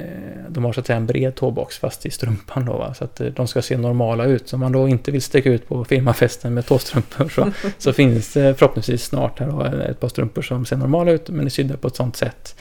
[0.49, 2.93] de har så att säga en bred tåbox fast i strumpan då va?
[2.93, 4.47] så att eh, de ska se normala ut.
[4.47, 8.34] Så om man då inte vill sticka ut på firmafesten med tåstrumpor så, så finns
[8.34, 11.78] det förhoppningsvis snart här då ett par strumpor som ser normala ut men är sydda
[11.78, 12.55] på ett sånt sätt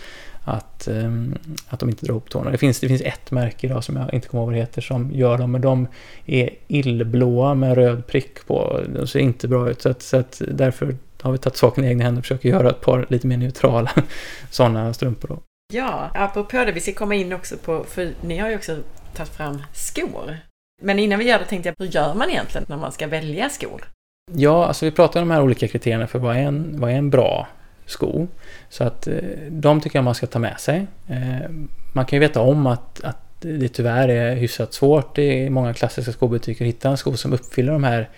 [0.45, 1.38] att, um,
[1.68, 2.51] att de inte drar ihop tårna.
[2.51, 4.82] Det finns, det finns ett märke idag som jag inte kommer ihåg vad det heter
[4.82, 5.88] som gör dem, men de
[6.26, 8.80] är illblåa med röd prick på.
[8.95, 11.88] De ser inte bra ut, så, att, så att därför har vi tagit saken i
[11.88, 13.91] egna händer och försöker göra ett par lite mer neutrala
[14.51, 15.28] sådana strumpor.
[15.28, 15.38] Då.
[15.72, 18.76] Ja, apropå det, vi ska komma in också på, för ni har ju också
[19.14, 20.36] tagit fram skor.
[20.82, 23.49] Men innan vi gör det tänkte jag, hur gör man egentligen när man ska välja
[23.49, 23.84] skor?
[24.32, 26.95] Ja, alltså vi pratar om de här olika kriterierna för vad är en, vad är
[26.95, 27.49] en bra
[27.91, 28.26] sko.
[28.68, 29.14] Så att eh,
[29.51, 30.86] de tycker jag man ska ta med sig.
[31.09, 31.51] Eh,
[31.93, 36.12] man kan ju veta om att, att det tyvärr är hyfsat svårt i många klassiska
[36.12, 38.09] skobutiker att hitta en sko som uppfyller de här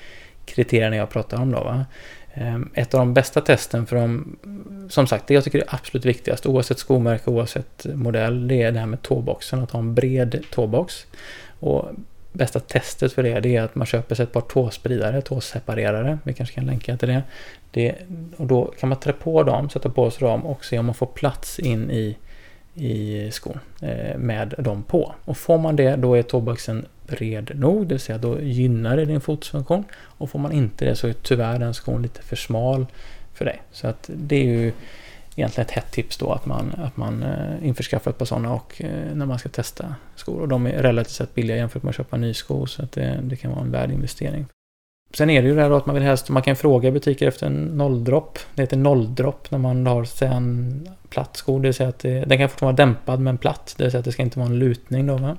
[0.45, 1.53] kriterierna jag pratar om.
[1.53, 1.85] Då, va?
[2.35, 4.37] Eh, ett av de bästa testen för de,
[4.89, 8.79] som sagt, det jag tycker är absolut viktigast oavsett skomärke, oavsett modell, det är det
[8.79, 11.07] här med tåboxen, att ha en bred tåbox.
[11.61, 11.89] Och
[12.33, 16.19] bästa testet för det, det är att man köper sig ett par tåspridare, tåseparerare.
[16.25, 17.23] Vi kanske kan länka till det.
[17.71, 17.95] det.
[18.37, 20.95] Och då kan man trä på dem, sätta på sig dem och se om man
[20.95, 22.17] får plats in i,
[22.75, 25.15] i skon eh, med dem på.
[25.25, 29.05] Och får man det, då är tåboxen bred nog, det vill säga då gynnar det
[29.05, 29.85] din fotsfunktion.
[29.95, 32.87] Och får man inte det så är tyvärr den skon lite för smal
[33.35, 33.63] för dig.
[33.73, 34.73] Så att det är ju
[35.37, 38.83] egentligen ett hett tips då att man, att man eh, införskaffar ett par sådana och
[38.83, 40.41] eh, när man ska testa skor.
[40.41, 42.93] Och de är relativt sett billiga jämfört med att köpa en ny sko så att
[42.93, 44.47] det, det kan vara en värd investering.
[45.15, 46.93] Sen är det ju det här då att man vill helst, man kan fråga i
[46.93, 48.39] butiker efter en nolldropp.
[48.55, 52.39] Det heter nolldropp när man har en platt sko, det vill säga att det, den
[52.39, 53.75] kan fortfarande vara dämpad men platt.
[53.77, 55.17] Det vill säga att det ska inte vara en lutning då.
[55.17, 55.37] Va?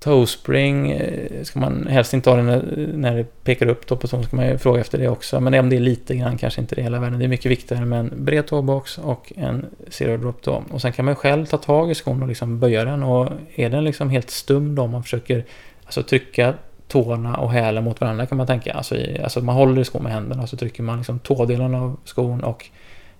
[0.00, 4.08] Toespring eh, ska man helst inte ha den när, när det pekar upp då på
[4.08, 5.40] så ska man ju fråga efter det också.
[5.40, 7.18] Men om det är lite grann kanske inte det hela världen.
[7.18, 10.62] Det är mycket viktigare med en bred tåbox och en zero drop då.
[10.70, 13.70] Och sen kan man själv ta tag i skon och liksom böja den och är
[13.70, 15.44] den liksom helt stum då om man försöker
[15.84, 16.54] alltså trycka
[16.88, 18.72] tårna och hälen mot varandra kan man tänka.
[18.72, 21.74] Alltså, i, alltså man håller i skon med händerna och så trycker man liksom tådelen
[21.74, 22.66] av skon och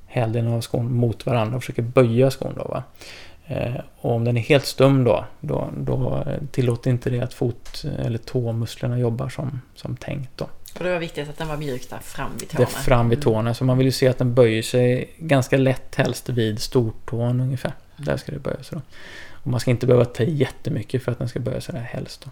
[0.07, 2.83] häldelen av skon mot varandra och försöker böja skon då va.
[3.51, 7.84] Eh, och om den är helt stum då, då, då tillåter inte det att fot
[7.98, 10.30] eller tåmusklerna jobbar som, som tänkt.
[10.36, 10.44] Då.
[10.78, 12.64] Och det var viktigt att den var mjuk där fram vid tårna.
[12.64, 13.22] Det är fram vid mm.
[13.22, 17.40] tårna, så man vill ju se att den böjer sig ganska lätt helst vid stortån
[17.40, 17.72] ungefär.
[17.96, 18.82] Där ska det böja sig då.
[19.32, 22.22] Och man ska inte behöva ta jättemycket för att den ska böja sig där helst
[22.24, 22.30] då.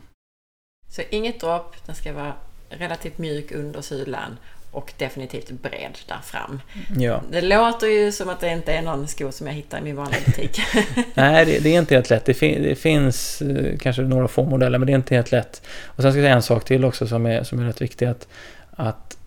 [0.89, 2.33] Så inget dropp, den ska vara
[2.69, 4.37] relativt mjuk under sulan
[4.71, 6.61] och definitivt bred där fram.
[6.99, 7.23] Ja.
[7.31, 9.97] Det låter ju som att det inte är någon sko som jag hittar i min
[9.97, 10.61] vanliga butik.
[11.14, 12.25] Nej, det, det, är inte helt lätt.
[12.25, 15.62] Det, fin det, finns eh, kanske några få modeller, men det är inte helt lätt.
[15.85, 18.07] Och sen ska jag säga en sak till också som är, som är rätt viktig.
[18.07, 18.29] Att,
[18.71, 19.19] att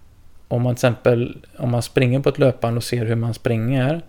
[0.47, 4.01] om man till exempel om man springer på ett löpband och ser hur man springer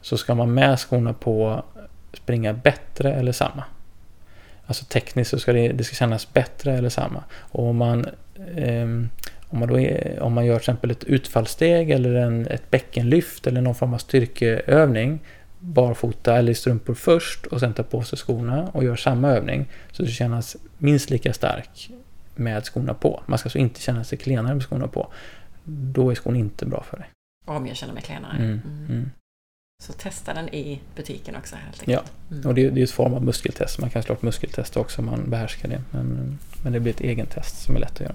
[0.00, 1.64] så ska man med skorna på
[2.12, 3.64] springa bättre eller samma.
[4.66, 7.24] Alltså tekniskt så ska det, det ska kännas bättre eller samma.
[7.32, 8.06] Och om man
[8.56, 8.86] eh,
[9.50, 13.46] om man, då är, om man gör till exempel ett utfallssteg eller en, ett bäckenlyft
[13.46, 15.20] eller någon form av styrkeövning
[15.60, 19.68] barfota eller i strumpor först och sen tar på sig skorna och gör samma övning
[19.92, 21.90] så det kännas minst lika stark
[22.34, 23.22] med skorna på.
[23.26, 25.12] Man ska alltså inte känna sig klenare med skorna på.
[25.64, 27.06] Då är skon inte bra för dig.
[27.46, 28.36] Om jag känner mig klenare?
[28.36, 28.60] Mm.
[28.64, 28.86] Mm.
[28.88, 29.10] Mm.
[29.82, 31.88] Så testa den i butiken också helt enkelt.
[32.30, 32.48] Ja, mm.
[32.48, 33.78] och det är, ju ett form av muskeltest.
[33.78, 35.82] Man kan slå ett muskeltest också om man behärskar det.
[35.90, 38.14] Men, men det blir ett egen test som är lätt att göra.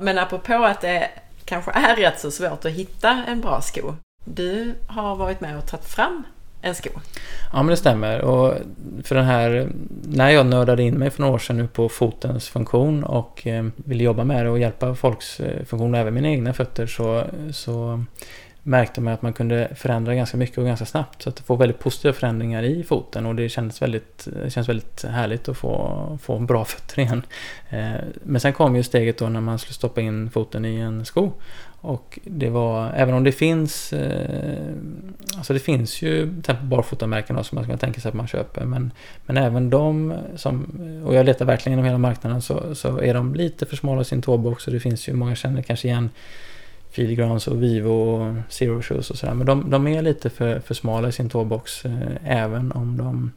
[0.00, 1.10] Men apropå att det
[1.44, 3.94] kanske är rätt så svårt att hitta en bra sko.
[4.24, 6.22] Du har varit med och tagit fram
[6.62, 6.90] en sko.
[7.52, 8.20] Ja, men det stämmer.
[8.20, 8.54] Och
[9.04, 9.68] för den här,
[10.02, 13.66] när jag nördade in mig för några år sedan nu på fotens funktion och eh,
[13.76, 18.04] ville jobba med det och hjälpa folks eh, funktion, även mina egna fötter, så, så
[18.66, 21.22] märkte man att man kunde förändra ganska mycket och ganska snabbt.
[21.22, 25.04] Så att få väldigt positiva förändringar i foten och det kändes väldigt, det känns väldigt
[25.04, 27.22] härligt att få, få bra fötter igen.
[27.70, 27.92] Eh,
[28.22, 31.32] men sen kom ju steget då när man skulle stoppa in foten i en sko.
[31.80, 34.74] Och det var, även om det finns, eh,
[35.36, 36.26] alltså det finns ju
[36.62, 38.64] barfotamärken som man kan tänka sig att man köper.
[38.64, 38.92] Men,
[39.26, 40.64] men även de som,
[41.06, 44.04] och jag letar verkligen inom hela marknaden, så, så är de lite för smala i
[44.04, 44.66] sin tåbox.
[44.66, 46.10] Och det finns ju, många känner kanske igen
[46.96, 49.34] Filigrans och Vivo och Zero Shoes och sådär.
[49.34, 51.92] Men de, de, är lite för, för smala i sin tåbox eh,
[52.24, 53.32] även om de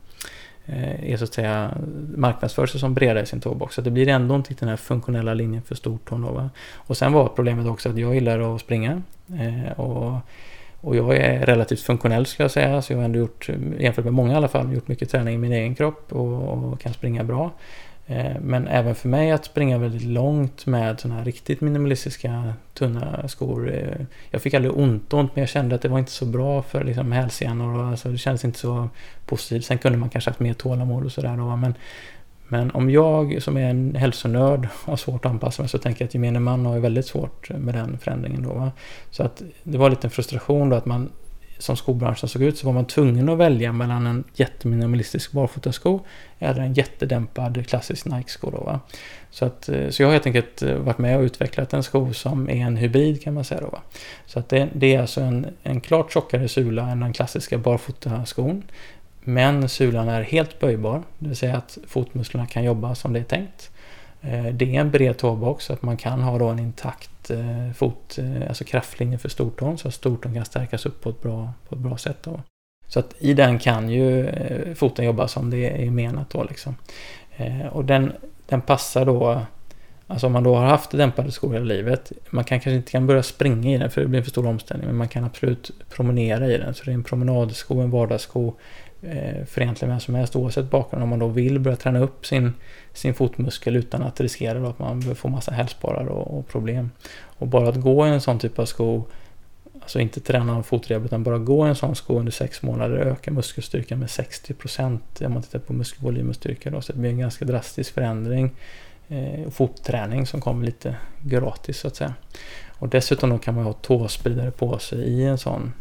[0.65, 1.77] eh, är så att säga
[2.15, 3.75] marknadsför sig som breda i sin tåbox.
[3.75, 6.21] Så det blir ändå inte den här funktionella linjen för stortån.
[6.21, 9.01] Då, Och sen var problemet också att jag gillar att springa.
[9.27, 10.19] Eh, och,
[10.81, 12.81] och jag är relativt funktionell skulle jag säga.
[12.81, 13.49] Så jag har ändå gjort,
[13.79, 16.79] jämfört med många i alla fall, gjort mycket träning i min egen kropp och, och
[16.79, 17.51] kan springa bra.
[18.11, 23.27] Eh, men även för mig att springa väldigt långt med sådana här riktigt minimalistiska tunna
[23.27, 23.73] skor.
[23.73, 26.61] Eh, jag fick aldrig ont ont men jag kände att det var inte så bra
[26.61, 27.89] för liksom hälsenor.
[27.89, 28.89] Alltså det kändes inte så
[29.25, 29.65] positivt.
[29.65, 31.73] Sen kunde man kanske haft mer tålamod och sådär Men,
[32.47, 36.07] men om jag som är en hälsonörd har svårt att anpassa mig så tänker jag
[36.07, 38.53] att gemene man har väldigt svårt med den förändringen då.
[38.53, 38.71] Va?
[39.11, 41.09] Så att det var lite en frustration då att man
[41.59, 45.99] som skobranschen såg ut så var man tvungen att välja mellan en jätteminimalistisk barfotasko
[46.39, 48.51] eller en jättedämpad klassisk Nike-sko.
[48.51, 48.79] Då, va?
[49.31, 52.13] Så, att, eh, så jag har helt enkelt eh, varit med och utvecklat en sko
[52.13, 53.61] som är en hybrid kan man säga.
[53.61, 53.81] Då, va?
[54.25, 58.63] Så att det, det är alltså en, en klart tjockare sula än den klassiska barfotaskon.
[59.23, 63.23] Men sulan är helt böjbar, det vill säga att fotmusklerna kan jobba som det är
[63.23, 63.71] tänkt.
[64.21, 67.71] Eh, det är en bred tåbox så att man kan ha då en intakt eh,
[67.75, 71.53] fot, eh, alltså kraftlinje för stortån så att stortån kan stärkas upp på ett bra,
[71.69, 72.17] på ett bra sätt.
[72.23, 72.41] Då.
[72.87, 74.31] Så att i den kan ju
[74.75, 76.75] foten jobba som det är menat då liksom.
[77.71, 78.13] Och den,
[78.47, 79.41] den passar då
[80.11, 82.11] Alltså om man då har haft dämpade skor hela livet.
[82.29, 84.47] Man kan kanske inte kan börja springa i den för det blir en för stor
[84.47, 84.87] omställning.
[84.87, 86.73] Men man kan absolut promenera i den.
[86.73, 88.53] Så det är en promenadsko, en vardagssko
[89.01, 91.03] Eh, för egentligen vem som helst oavsett bakgrund.
[91.03, 92.53] Om man då vill börja träna upp sin,
[92.93, 96.91] sin fotmuskel utan att riskera att man får massa hälsporrar och, och, problem.
[97.21, 99.03] Och bara att gå i en sån typ av sko,
[99.81, 103.31] alltså inte träna fotrehab utan bara gå i en sån sko under sex månader ökar
[103.31, 106.69] muskelstyrkan med 60% om man tittar på muskelvolym och styrka.
[106.69, 108.51] Då, så det blir en ganska drastisk förändring
[109.07, 112.13] eh, fotträning som kommer lite gratis så att säga.
[112.79, 115.73] Och dessutom då kan man ha tåspridare på sig i en sån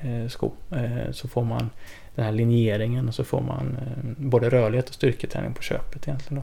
[0.00, 0.52] eh, sko.
[0.70, 1.70] Eh, så får man
[2.16, 6.42] den här linjeringen och så får man eh, både rörlighet och styrketräning på köpet egentligen.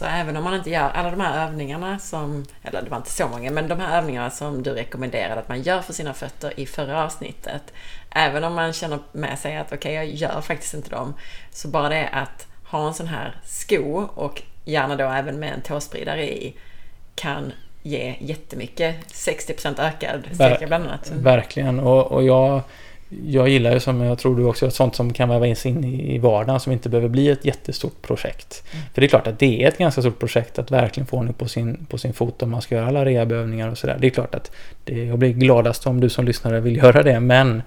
[0.00, 3.10] Så även om man inte gör alla de här övningarna som, eller det var inte
[3.10, 6.60] så många, men de här övningarna som du rekommenderade att man gör för sina fötter
[6.60, 7.62] i förra avsnittet.
[8.10, 11.14] Även om man känner med sig att okej, okay, jag gör faktiskt inte dem.
[11.50, 15.60] Så bara det att ha en sån här sko och gärna då även med en
[15.60, 16.56] tåspridare i,
[17.14, 18.96] kan ge jättemycket.
[19.06, 21.10] 60% ökad styrka bland annat.
[21.10, 22.62] Verkligen, och, och jag
[23.26, 26.60] jag gillar ju som jag tror du också, sånt som kan vävas in i vardagen
[26.60, 28.64] som inte behöver bli ett jättestort projekt.
[28.72, 28.84] Mm.
[28.94, 31.34] För det är klart att det är ett ganska stort projekt att verkligen få ordning
[31.34, 33.96] på sin, på sin fot om man ska göra alla rehabövningar och sådär.
[34.00, 34.50] Det är klart att
[34.84, 37.62] det, jag blir gladast om du som lyssnare vill göra det, men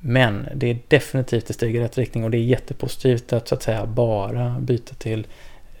[0.00, 3.54] men det är definitivt ett steg i rätt riktning och det är jättepositivt att så
[3.54, 5.26] att säga bara byta till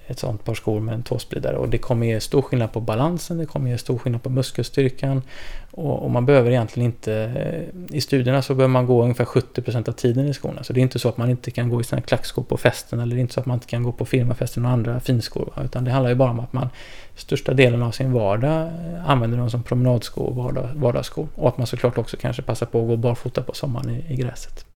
[0.08, 1.56] ett sånt par skor med en tåspridare.
[1.56, 5.22] Och det kommer ge stor skillnad på balansen, det kommer ge stor skillnad på muskelstyrkan.
[5.70, 7.14] Och, och man behöver egentligen inte...
[7.14, 10.62] Eh, I studierna så behöver man gå ungefär 70% av tiden i skorna.
[10.62, 13.00] Så det är inte så att man inte kan gå i sina klackskor på festen
[13.00, 15.52] eller det är inte så att man inte kan gå på firmafesten och andra finskor.
[15.64, 16.68] Utan det handlar ju bara om att man
[17.14, 21.28] största delen av sin vardag eh, använder dem som promenadskor och vardag, vardagsskor.
[21.34, 24.16] Och att man såklart också kanske passar på att gå barfota på sommaren i, i
[24.16, 24.67] gräset.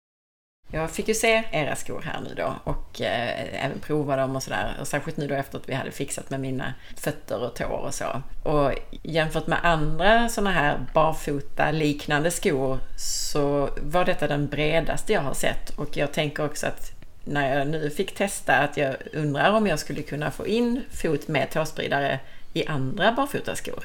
[0.74, 4.42] Jag fick ju se era skor här nu då och eh, även prova dem och
[4.42, 4.76] sådär.
[4.80, 7.94] Och särskilt nu då efter att vi hade fixat med mina fötter och tår och
[7.94, 8.22] så.
[8.42, 15.20] Och jämfört med andra sådana här barfota liknande skor så var detta den bredaste jag
[15.20, 15.70] har sett.
[15.70, 16.92] Och jag tänker också att
[17.24, 21.28] när jag nu fick testa att jag undrar om jag skulle kunna få in fot
[21.28, 22.20] med tåspridare
[22.52, 23.84] i andra barfotaskor.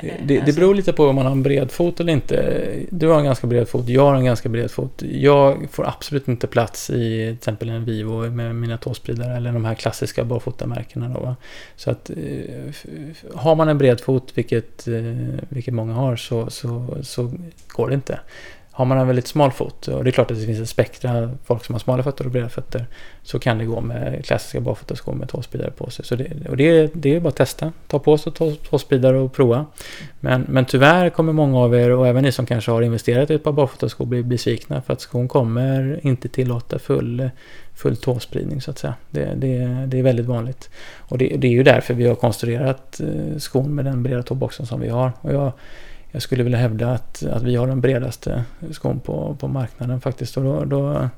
[0.00, 2.66] Det, det, det beror lite på om man har en bred fot eller inte.
[2.90, 5.02] Du har en ganska bred fot, jag har en ganska bred fot.
[5.02, 9.64] Jag får absolut inte plats i till exempel en Vivo med mina tåspridare eller de
[9.64, 11.08] här klassiska barfotamärkena.
[11.08, 11.36] Då, va?
[11.76, 12.16] Så att eh,
[13.34, 14.94] har man en bred fot, vilket, eh,
[15.48, 17.32] vilket många har, så, så, så
[17.68, 18.20] går det inte
[18.78, 21.30] har man en väldigt smal fot, och det är klart att det finns ett spektra,
[21.44, 22.86] folk som har smala fötter och breda fötter,
[23.22, 26.04] så kan det gå med klassiska barfotaskor med tåspridare på sig.
[26.04, 28.32] Så det, och det, det är bara att testa, ta på sig
[28.70, 29.66] tåspridare och prova.
[30.20, 33.34] Men, men tyvärr kommer många av er, och även ni som kanske har investerat i
[33.34, 37.30] ett par barfotaskor, bli besvikna för att skon kommer inte tillåta full
[37.74, 38.94] full tåspridning så att säga.
[39.10, 40.70] Det, det, det är väldigt vanligt.
[40.96, 44.66] Och det, det, är ju därför vi har konstruerat eh, skon med den breda tåboxen
[44.66, 45.12] som vi har.
[45.20, 45.52] Och jag,
[46.10, 50.36] jag skulle vilja hävda att, att vi har den bredaste skon på, på marknaden faktiskt.
[50.36, 51.08] Och då, då,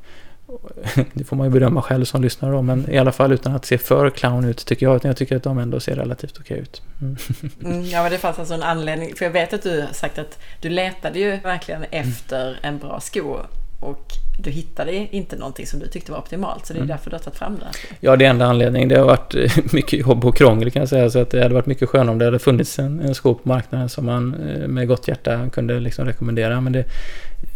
[1.12, 3.64] det får man ju bedöma själv som lyssnare då, men i alla fall utan att
[3.64, 4.96] se för clown ut tycker jag.
[4.96, 6.82] Utan jag tycker att de ändå ser relativt okej ut.
[7.00, 7.16] Mm.
[7.64, 9.14] Mm, ja, men det fanns alltså en anledning.
[9.16, 13.00] För jag vet att du har sagt att du letade ju verkligen efter en bra
[13.00, 13.36] sko.
[13.80, 14.12] Och
[14.42, 16.66] du hittade inte någonting som du tyckte var optimalt.
[16.66, 16.88] Så det är mm.
[16.88, 17.66] därför du har tagit fram det.
[18.00, 18.88] Ja, det är enda anledningen.
[18.88, 21.10] Det har varit eh, mycket jobb och krångel kan jag säga.
[21.10, 23.48] Så att det hade varit mycket skönare om det hade funnits en, en sko på
[23.48, 26.60] marknaden som man eh, med gott hjärta kunde liksom rekommendera.
[26.60, 26.84] Men det,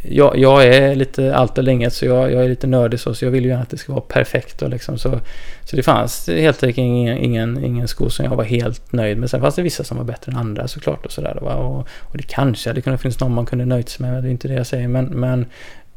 [0.02, 3.24] jag, jag är lite allt eller inget så jag, jag, är lite nördig så, så
[3.24, 4.62] jag vill ju gärna att det ska vara perfekt.
[4.62, 5.20] Och liksom, så,
[5.64, 9.30] så det fanns helt enkelt ingen, ingen, ingen sko som jag var helt nöjd med.
[9.30, 11.06] Sen fanns det vissa som var bättre än andra såklart.
[11.06, 14.06] Och, så där, och, och det kanske hade kunnat finnas någon man kunde nöjt sig
[14.06, 14.22] med.
[14.22, 14.88] Det är inte det jag säger.
[14.88, 15.46] Men, men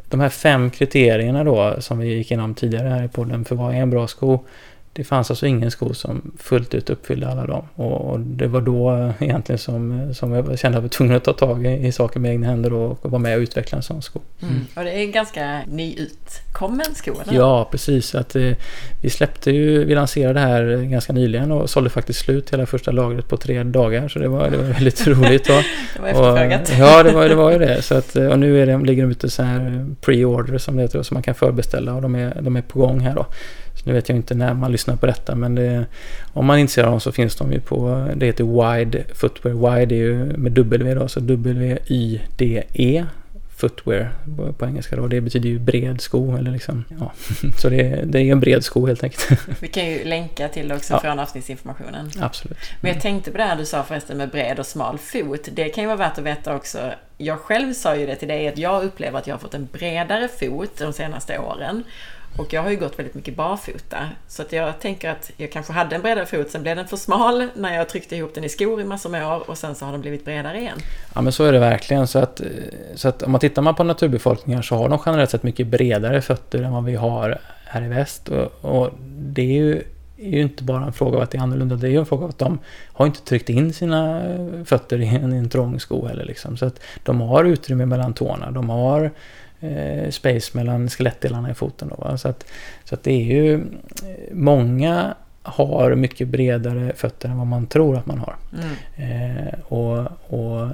[0.09, 3.75] de här fem kriterierna då som vi gick igenom tidigare här i podden för vad
[3.75, 4.39] är en bra sko?
[4.97, 7.65] Det fanns alltså ingen sko som fullt ut uppfyllde alla dem.
[7.75, 11.33] Och det var då egentligen som, som jag kände att jag var tvungen att ta
[11.33, 14.19] tag i, i saker med egna händer och vara med och utveckla en sån sko.
[14.41, 14.53] Mm.
[14.53, 14.65] Mm.
[14.75, 17.39] Och det är en ganska nyutkommen sko, eller?
[17.39, 18.15] Ja, precis.
[18.15, 18.51] Att, eh,
[19.01, 22.91] vi släppte ju, vi lanserade det här ganska nyligen och sålde faktiskt slut hela första
[22.91, 24.07] lagret på tre dagar.
[24.07, 25.47] Så det var, det var väldigt roligt.
[25.47, 25.61] Då.
[25.95, 26.73] det var efterfrågat.
[26.79, 27.81] ja, det var, det var ju det.
[27.81, 31.03] Så att, och nu är det, ligger de ute så här pre-order som det heter,
[31.03, 33.25] som man kan förbeställa och de är, de är på gång här då.
[33.87, 35.85] Nu vet jag inte när man lyssnar på detta men det,
[36.33, 39.53] om man är intresserad av dem så finns de ju på, det heter Wide Footwear.
[39.55, 43.05] Wide är ju med W då, så W-Y-D-E
[43.57, 44.11] footwear
[44.57, 45.07] på engelska då.
[45.07, 47.11] Det betyder ju bred sko eller liksom, ja.
[47.57, 49.39] Så det, det är en bred sko helt enkelt.
[49.59, 50.99] Vi kan ju länka till det också ja.
[50.99, 52.11] från avsnittsinformationen.
[52.19, 52.57] Absolut.
[52.81, 55.47] Men jag tänkte på det här du sa förresten med bred och smal fot.
[55.51, 56.91] Det kan ju vara värt att veta också.
[57.17, 59.67] Jag själv sa ju det till dig att jag upplever att jag har fått en
[59.71, 61.83] bredare fot de senaste åren.
[62.37, 63.97] Och jag har ju gått väldigt mycket barfota.
[64.27, 66.97] Så att jag tänker att jag kanske hade en bredare fot, sen blev den för
[66.97, 69.85] smal när jag tryckte ihop den i skor i massor med år och sen så
[69.85, 70.77] har den blivit bredare igen.
[71.15, 72.07] Ja men så är det verkligen.
[72.07, 72.41] Så att,
[72.95, 76.21] så att om man tittar man på naturbefolkningar så har de generellt sett mycket bredare
[76.21, 78.29] fötter än vad vi har här i väst.
[78.29, 79.83] Och, och det är ju
[80.19, 82.05] är ju inte bara en fråga av att det är annorlunda, det är ju en
[82.05, 82.59] fråga av att de
[82.93, 84.23] har inte tryckt in sina
[84.65, 86.25] fötter i en, i en trång sko heller.
[86.25, 86.57] Liksom.
[86.57, 89.11] Så att de har utrymme mellan tårna, de har
[90.09, 91.91] space mellan skelettdelarna i foten.
[91.97, 92.45] Då, så, att,
[92.83, 93.63] så att det är ju...
[94.31, 95.15] Många
[95.47, 98.35] har mycket bredare fötter än vad man tror att man har.
[98.53, 99.47] Mm.
[99.47, 100.69] Eh, och, och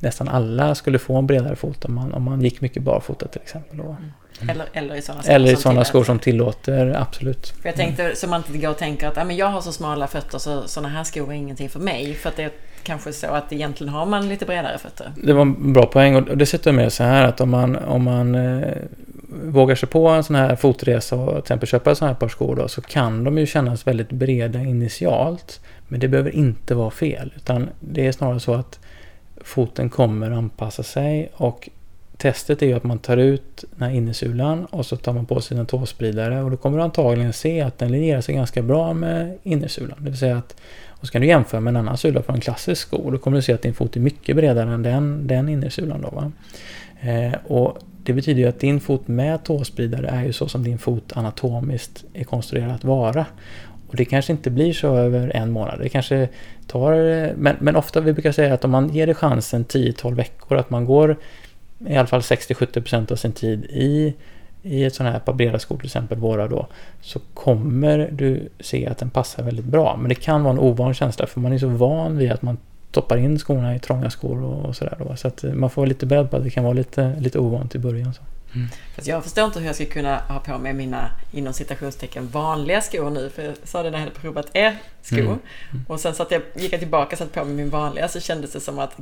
[0.00, 3.40] nästan alla skulle få en bredare fot om man, om man gick mycket barfota till
[3.40, 3.80] exempel.
[3.80, 3.94] Mm.
[4.50, 7.46] Eller, eller i sådana skor, eller i sådana skor som tillåter, absolut.
[7.62, 8.16] För jag tänkte, mm.
[8.16, 10.88] så man inte går och tänker att men jag har så smala fötter så sådana
[10.88, 12.14] här skor är ingenting för mig.
[12.14, 12.50] För att det är
[12.82, 15.12] kanske så att egentligen har man lite bredare fötter.
[15.16, 18.04] Det var en bra poäng och dessutom är det så här att om man, om
[18.04, 18.76] man eh,
[19.42, 22.56] vågar sig på en sån här fotresa och till exempel köpa sådana här par skor
[22.56, 25.60] då, så kan de ju kännas väldigt breda initialt.
[25.88, 28.78] Men det behöver inte vara fel, utan det är snarare så att
[29.48, 31.68] foten kommer anpassa sig och
[32.16, 35.40] testet är ju att man tar ut den här innersulan och så tar man på
[35.40, 38.92] sig en tåspridare och då kommer du antagligen se att den linjerar sig ganska bra
[38.94, 39.98] med innersulan.
[39.98, 40.56] Det vill säga att,
[40.88, 43.18] och så kan du jämföra med en annan sula från en klassisk sko och då
[43.18, 46.02] kommer du se att din fot är mycket bredare än den, den innersulan.
[46.02, 46.32] Då, va?
[47.00, 50.78] Eh, och det betyder ju att din fot med tåspridare är ju så som din
[50.78, 53.26] fot anatomiskt är konstruerad att vara.
[53.88, 55.78] Och det kanske inte blir så över en månad.
[55.78, 56.28] Det kanske
[56.66, 56.92] tar...
[57.36, 60.70] Men, men ofta vi brukar säga att om man ger det chansen 10-12 veckor, att
[60.70, 61.16] man går
[61.86, 64.14] i alla fall 60-70% av sin tid i,
[64.62, 66.66] i ett sånt här par breda skor, till exempel våra då,
[67.00, 69.96] så kommer du se att den passar väldigt bra.
[69.96, 72.58] Men det kan vara en ovan känsla för man är så van vid att man
[72.90, 75.16] toppar in skorna i trånga skor och, och sådär.
[75.16, 77.74] Så att man får vara lite beredd på att det kan vara lite, lite ovant
[77.74, 78.14] i början.
[78.14, 78.22] Så.
[78.54, 78.68] Mm.
[78.94, 82.80] Fast jag förstår inte hur jag ska kunna ha på mig mina inom citationstecken vanliga
[82.80, 83.30] skor nu.
[83.30, 85.18] För jag sa det när jag hade provat er skor.
[85.18, 85.38] Mm.
[85.70, 85.84] Mm.
[85.88, 88.20] Och sen så att jag gick jag tillbaka och satte på mig min vanliga så
[88.20, 88.96] kändes det som att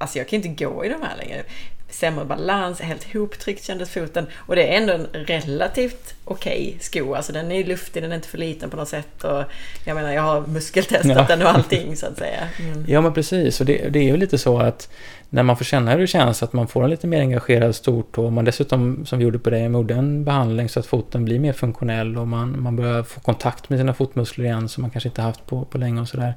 [0.00, 1.44] Alltså jag kan inte gå i de här längre
[1.90, 4.26] sämre balans, helt hoptryckt kändes foten.
[4.36, 7.14] Och det är ändå en relativt okej okay sko.
[7.14, 9.24] Alltså den är luftig, den är inte för liten på något sätt.
[9.24, 9.44] Och
[9.84, 11.26] jag menar, jag har muskeltestat ja.
[11.28, 12.48] den och allting så att säga.
[12.58, 12.84] Mm.
[12.88, 14.90] Ja men precis, och det, det är ju lite så att
[15.30, 18.24] när man får känna hur det känns, att man får en lite mer engagerad stortå.
[18.24, 21.38] Och man dessutom, som vi gjorde på dig, gjorde en behandling så att foten blir
[21.38, 25.08] mer funktionell och man, man börjar få kontakt med sina fotmuskler igen som man kanske
[25.08, 26.34] inte haft på, på länge och sådär.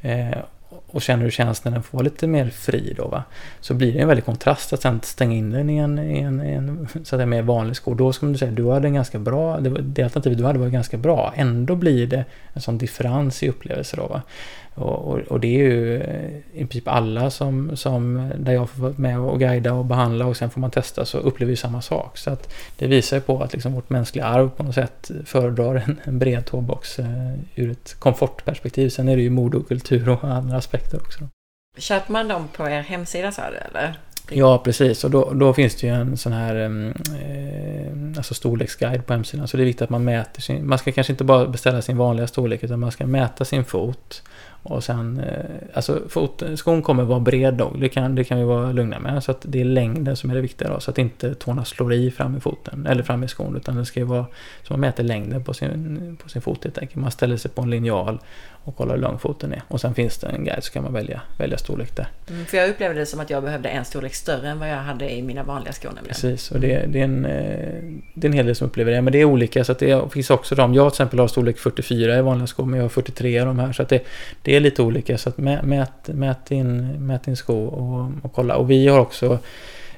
[0.00, 0.38] Eh,
[0.92, 3.22] och känner hur känns när den får vara lite mer fri då va.
[3.60, 6.46] Så blir det en väldig kontrast att sen stänga in den i en, i en,
[6.46, 7.94] i en så att säga, mer vanlig sko.
[7.94, 10.68] Då ska man säga, du hade en ganska bra, det, det alternativet du hade var
[10.68, 11.32] ganska bra.
[11.36, 14.22] Ändå blir det en sån differens i upplevelser då va.
[14.80, 18.82] Och, och, och, det är ju eh, i princip alla som, som där jag får
[18.82, 21.82] vara med och guida och behandla och sen får man testa så upplever vi samma
[21.82, 22.18] sak.
[22.18, 25.74] Så att det visar ju på att liksom vårt mänskliga arv på något sätt föredrar
[25.74, 27.06] en, en bred tåbox eh,
[27.54, 28.88] ur ett komfortperspektiv.
[28.88, 31.28] Sen är det ju mode och kultur och andra aspekter också.
[31.78, 33.98] Köper man dem på er hemsida sa du eller?
[34.32, 35.04] Ja, precis.
[35.04, 39.48] Och då, då, finns det ju en sån här eh, alltså storleksguide på hemsidan.
[39.48, 40.68] Så det är viktigt att man mäter sin...
[40.68, 44.22] Man ska kanske inte bara beställa sin vanliga storlek utan man ska mäta sin fot.
[44.62, 45.44] Och sen, eh,
[45.74, 49.22] alltså fot, skon kommer vara bred då, det kan, det kan vi vara lugna med.
[49.22, 51.92] Så att det är längden som är det viktiga då, så att inte tårna slår
[51.92, 53.56] i fram i foten, eller fram i skon.
[53.56, 54.26] Utan det ska ju vara,
[54.62, 57.00] så man mäter längden på sin, på sin fot helt enkelt.
[57.00, 58.18] Man ställer sig på en linjal
[58.64, 59.62] och kollar hur lång foten är.
[59.68, 62.06] Och sen finns det en guide så kan man välja, välja storlek där.
[62.30, 64.76] Mm, för jag upplevde det som att jag behövde en storlek större än vad jag
[64.76, 66.14] hade i mina vanliga skor nämligen.
[66.14, 69.02] Precis, och det, det, är en, eh, det är en hel del som upplever det.
[69.02, 70.74] Men det är olika, så att det finns också de.
[70.74, 73.58] Jag till exempel har storlek 44 i vanliga skor, men jag har 43 i de
[73.58, 73.72] här.
[73.72, 74.04] Så att det,
[74.42, 75.18] det är lite olika.
[75.18, 78.56] Så att mät, mät, din, mät din sko och, och kolla.
[78.56, 79.38] Och vi har också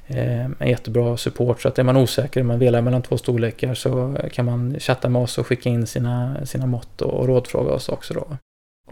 [0.07, 1.63] eh, en jättebra support.
[1.63, 5.23] Så att är man osäker, man velar mellan två storlekar så kan man chatta med
[5.23, 8.37] oss och skicka in sina, sina mått och, och rådfråga oss också då.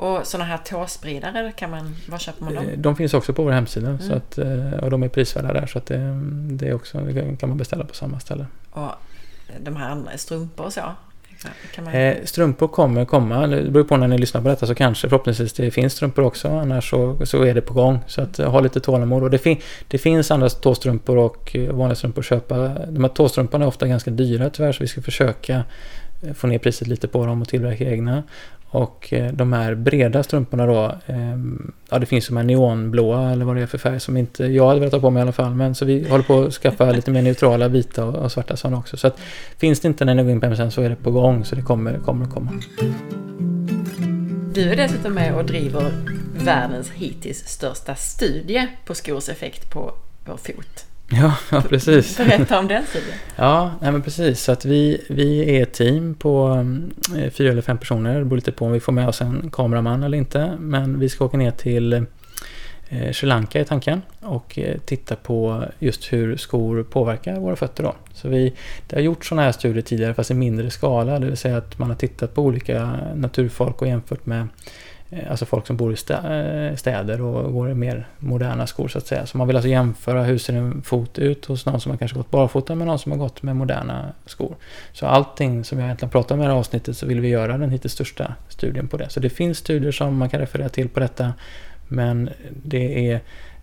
[0.01, 2.68] Och sådana här tåspridare, kan man, var köper man dem?
[2.68, 4.01] Eh, de finns också på vår hemsida mm.
[4.01, 6.20] så att, eh, och de är prisvärda där så att det,
[6.51, 6.98] det, är också,
[7.40, 8.46] kan man beställa på samma ställe.
[8.70, 8.90] Och
[9.61, 10.80] de här andra strumpor och så?
[11.78, 11.94] Man...
[11.94, 13.46] Eh, strumpor kommer komma.
[13.46, 16.48] Det beror på när ni lyssnar på detta så kanske förhoppningsvis det finns strumpor också.
[16.48, 17.98] Annars så, så är det på gång.
[18.07, 19.22] Så att ha lite tålamod.
[19.22, 19.57] Och det, fin
[19.88, 22.57] det finns andra tåstrumpor och vanliga strumpor att köpa.
[22.68, 25.64] De här tåstrumporna är ofta ganska dyra tyvärr så vi ska försöka
[26.34, 28.22] få ner priset lite på dem och tillverka egna.
[28.72, 33.44] Och eh, de här breda strumporna då, ehm, ja det finns de här neonblåa eller
[33.44, 35.32] vad det är för färg som inte jag hade velat ha på mig i alla
[35.32, 35.54] fall.
[35.54, 38.96] Men så vi håller på att skaffa lite mer neutrala vita och, svarta sådana också.
[38.96, 39.20] Så att
[39.58, 41.54] finns det inte när ni går in på hemsidan så är det på gång så
[41.54, 42.52] det kommer, kommer att komma.
[44.54, 45.92] Du är dessutom med och driver
[46.44, 49.94] världens hittills största studie på skors effekt på
[50.26, 50.89] vår fot.
[51.12, 52.16] Ja, ja precis.
[52.18, 53.14] Berätta om den studien.
[53.36, 54.40] ja, nej, men precis.
[54.40, 56.64] Så att vi, vi är ett team på
[57.16, 58.18] eh, fyra eller fem personer.
[58.18, 60.56] Det beror lite på om vi får med oss en kameraman eller inte.
[60.58, 65.64] Men vi ska åka ner till eh, Sri Lanka i tanken och eh, titta på
[65.78, 67.82] just hur skor påverkar våra fötter.
[67.82, 67.94] Då.
[68.14, 68.54] Så vi,
[68.86, 71.18] det har gjort sådana här studier tidigare fast i mindre skala.
[71.18, 74.48] Det vill säga att man har tittat på olika naturfolk och jämfört med
[75.12, 78.98] Eh, alltså folk som bor i eh, städer och går i mer moderna skor så
[78.98, 79.26] att säga.
[79.26, 82.16] Så man vill alltså jämföra hur ser en fot ut hos någon som har kanske
[82.16, 84.56] gått barfota med någon som har gått med moderna skor.
[84.92, 87.58] Så allting som jag egentligen pratar om i det här avsnittet så vill vi göra
[87.58, 89.08] den hittills största studien på det.
[89.08, 91.32] Så det finns studier som man kan referera till på detta.
[91.88, 92.30] Men
[92.64, 93.20] det är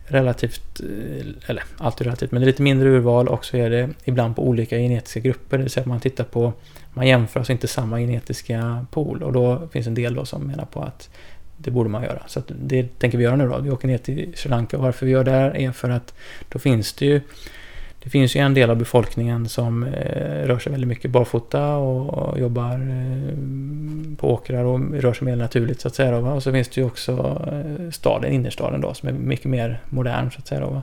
[0.07, 3.89] relativt, eh, eller alltid relativt, men det är lite mindre urval och så är det
[4.03, 5.57] ibland på olika genetiska grupper.
[5.57, 6.53] Det vill säga att man tittar på,
[6.93, 10.65] man jämför alltså inte samma genetiska pool och då finns en del då som menar
[10.65, 11.09] på att
[11.57, 12.23] det borde man göra.
[12.27, 13.59] Så det tänker vi göra nu då.
[13.59, 16.13] Vi åker ner till Sri Lanka och varför vi gör det här är för att
[16.49, 17.21] då finns det ju
[18.07, 22.13] det finns ju en del av befolkningen som eh, rör sig väldigt mycket barfota och,
[22.13, 26.11] och jobbar eh, på åkrar och rör sig mer naturligt så att säga.
[26.11, 26.33] Då, va?
[26.33, 30.31] Och så finns det ju också eh, staden, innerstaden då, som är mycket mer modern
[30.31, 30.61] så att säga.
[30.61, 30.81] Då, va?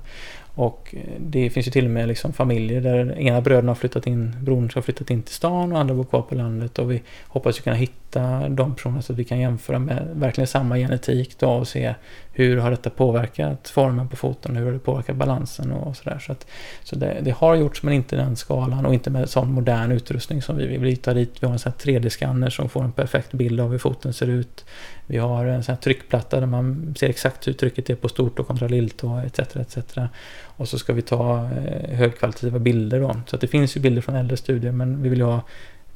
[0.55, 4.07] Och eh, det finns ju till och med liksom familjer där ena bröderna har flyttat
[4.07, 6.79] in, brodern har flyttat in till stan och andra bor kvar på landet.
[6.79, 10.49] Och vi hoppas ju kunna hitta de personerna så att vi kan jämföra med verkligen
[10.49, 11.95] samma genetik då och se
[12.33, 16.19] hur har detta påverkat formen på foten, hur har det påverkat balansen och sådär.
[16.19, 16.47] Så, att,
[16.83, 19.93] så det, det, har gjorts men inte i den skalan och inte med sån modern
[19.93, 20.81] utrustning som vi vill.
[20.81, 24.13] Vi tar dit, vi har en 3D-skanner som får en perfekt bild av hur foten
[24.13, 24.65] ser ut.
[25.07, 28.47] Vi har en sån tryckplatta där man ser exakt hur trycket är på stort och
[28.47, 29.57] kontra lilltå etc.
[29.57, 29.99] etc.
[30.43, 33.17] Och så ska vi ta eh, högkvalitativa bilder då.
[33.27, 35.41] Så att det finns ju bilder från äldre studier men vi vill ju ha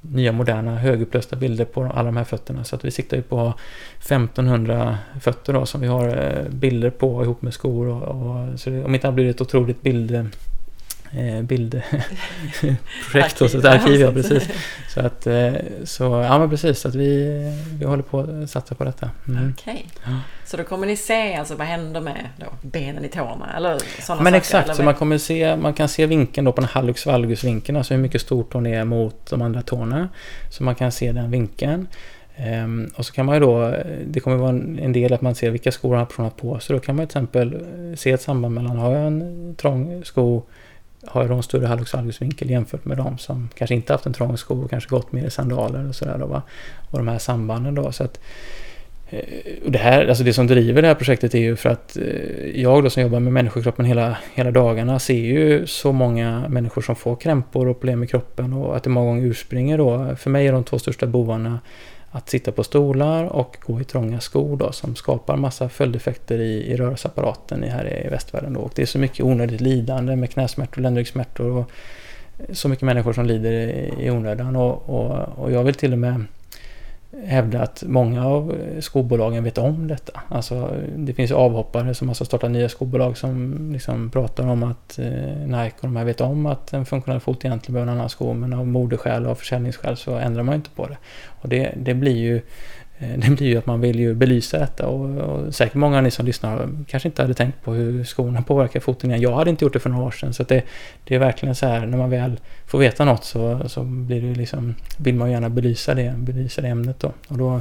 [0.00, 2.64] nya moderna högupplösta bilder på alla de här fötterna.
[2.64, 3.54] Så att vi siktar ju på
[3.98, 7.86] 1500 fötter då som vi har eh, bilder på ihop med skor.
[7.86, 10.24] Och, och så det, om inte annat blir det ett otroligt bild eh,
[11.42, 14.00] bildprojekt hos ett arkiv.
[14.00, 14.48] Ja, precis.
[14.88, 15.52] Så, att, eh,
[15.84, 17.42] så ja men precis, så att vi,
[17.78, 19.10] vi håller på att satsa på detta.
[19.28, 19.54] Mm.
[19.58, 20.12] Okej, okay.
[20.12, 20.20] ja.
[20.44, 24.22] så då kommer ni se alltså vad händer med då, benen i tårna eller sådana
[24.22, 26.70] Men saker, exakt, eller så man kommer se, man kan se vinkeln då på den
[26.70, 30.08] hallux valgus vinkeln, alltså hur mycket stor tån är mot de andra tårna.
[30.50, 31.86] Så man kan se den vinkeln.
[32.64, 33.74] Um, och så kan man ju då,
[34.06, 36.76] det kommer vara en, en del att man ser vilka skor har personen på sig.
[36.76, 40.42] Då kan man till exempel se ett samband mellan, har jag en trång sko
[41.06, 44.62] har de större hallux valgus-vinkel jämfört med de som kanske inte haft en trång sko
[44.62, 46.22] och kanske gått mer i sandaler och sådär.
[46.90, 47.92] Och de här sambanden då.
[47.92, 48.20] Så att,
[49.10, 49.20] eh,
[49.64, 52.60] och det, här, alltså det som driver det här projektet är ju för att eh,
[52.62, 56.96] jag då som jobbar med människokroppen hela, hela dagarna ser ju så många människor som
[56.96, 60.16] får krämpor och problem i kroppen och att det många gånger urspringer då.
[60.16, 61.58] För mig är de två största bovarna
[62.10, 66.72] att sitta på stolar och gå i trånga skor då, som skapar massa följdeffekter i,
[66.72, 68.52] i rörelseapparaten här i västvärlden.
[68.52, 68.60] Då.
[68.60, 71.70] Och det är så mycket onödigt lidande med knäsmärtor, ländryggsmärtor och
[72.52, 74.56] så mycket människor som lider i, i onödan.
[74.56, 76.24] Och, och, och jag vill till och med
[77.24, 80.20] hävda att många av eh, skobolagen vet om detta.
[80.28, 85.06] Alltså, det finns avhoppare som alltså startar nya skobolag som liksom pratar om att eh,
[85.46, 88.32] Nike och de här vet om att en funktionell fot egentligen behöver en annan sko
[88.32, 90.96] men av modeskäl och försäljningsskäl så ändrar man inte på det.
[91.26, 92.40] Och det, det blir ju
[92.98, 96.02] Eh, det blir ju att man vill ju belysa detta och, och säkert många av
[96.02, 99.22] ni som lyssnar kanske inte hade tänkt på hur skorna påverkar foten igen.
[99.22, 100.62] Jag hade inte gjort det för några år sedan så det,
[101.04, 104.34] det är verkligen så här när man väl får veta något så, så blir det
[104.34, 107.12] liksom, vill man gärna belysa det, belysa det ämnet då.
[107.28, 107.60] Och då är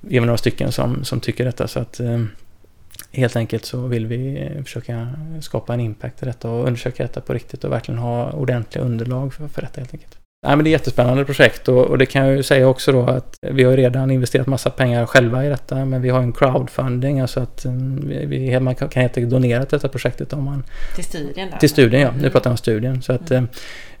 [0.00, 2.24] vi några stycken som, som tycker detta så att eh,
[3.12, 5.08] helt enkelt så vill vi eh, försöka
[5.40, 9.34] skapa en impact i detta och undersöka detta på riktigt och verkligen ha ordentliga underlag
[9.34, 10.21] för, för detta helt enkelt.
[10.44, 12.92] Nej, men det är ett jättespännande projekt och, och, det kan jag ju säga också
[12.92, 16.32] då att vi har redan investerat massa pengar själva i detta men vi har en
[16.32, 20.64] crowdfunding, alltså att mm, vi, man kan helt enkelt donera till detta projektet om man...
[20.94, 21.58] Till studien då?
[21.58, 22.10] Till studien, ja.
[22.20, 23.02] Nu pratar jag om studien.
[23.02, 23.48] Så att, mm.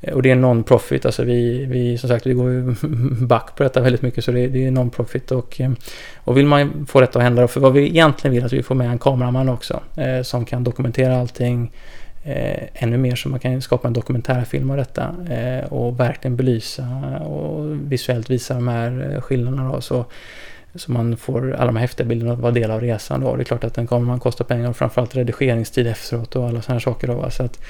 [0.00, 2.74] Eh, och det är non-profit, alltså vi, vi som sagt vi går ju
[3.26, 5.70] back på detta väldigt mycket så det, det är non-profit och, eh,
[6.16, 8.74] och vill man få detta att hända, för vad vi egentligen vill att vi får
[8.74, 11.70] med en kameraman också eh, som kan dokumentera allting
[12.24, 17.18] eh, ännu mer så man kan skapa en dokumentärfilm av detta eh, och verkligen belysa
[17.18, 19.72] och visuellt visa de här eh, skillnaderna.
[19.72, 20.04] Då, så,
[20.74, 23.20] så man får alla de här häftiga bilderna att vara del av resan.
[23.20, 23.36] Då.
[23.36, 26.62] Det är klart att den kommer man kosta pengar och framförallt redigeringstid efteråt och alla
[26.62, 27.08] sådana här saker.
[27.08, 27.60] Då, så att,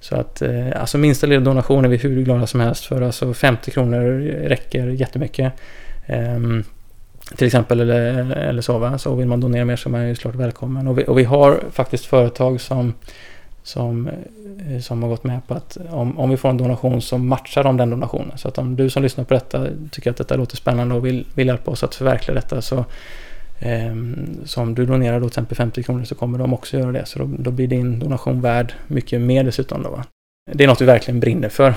[0.00, 3.02] så att eh, alltså minsta lilla donation är vi hur glada som helst för.
[3.02, 5.52] Alltså 50 kronor räcker jättemycket.
[6.06, 6.38] Eh,
[7.36, 8.78] till exempel eller, eller så.
[8.78, 8.98] Va?
[8.98, 10.88] Så vill man donera mer så är man ju såklart välkommen.
[10.88, 12.94] Och vi, och vi har faktiskt företag som
[13.68, 14.08] som,
[14.68, 17.64] eh, som har gått med på att om, om vi får en donation så matchar
[17.64, 18.38] de den donationen.
[18.38, 21.26] Så att om du som lyssnar på detta tycker att detta låter spännande och vill,
[21.34, 22.84] vill hjälpa oss att förverkliga detta så
[23.58, 23.94] eh,
[24.44, 27.06] så om du donerar då till exempel 50 kronor så kommer de också göra det.
[27.06, 29.82] Så då, då blir din donation värd mycket mer dessutom.
[29.82, 30.04] Då, va?
[30.52, 31.74] Det är något vi verkligen brinner för.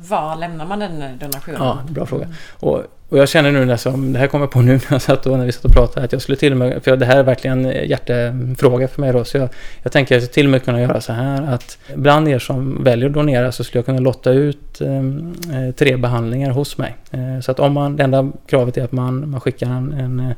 [0.00, 1.60] Var lämnar man den donationen?
[1.60, 2.28] Ja, bra fråga.
[2.60, 5.38] Och, och jag känner nu, när det här kommer på nu när, jag satt och,
[5.38, 7.22] när vi satt och pratade, att jag skulle till och med, för det här är
[7.22, 9.48] verkligen en hjärtefråga för mig då, så jag,
[9.82, 12.84] jag tänker att jag till och med kunna göra så här att bland er som
[12.84, 16.96] väljer att donera så skulle jag kunna lotta ut eh, tre behandlingar hos mig.
[17.10, 20.20] Eh, så att om man, det enda kravet är att man, man skickar en, en
[20.20, 20.36] eh,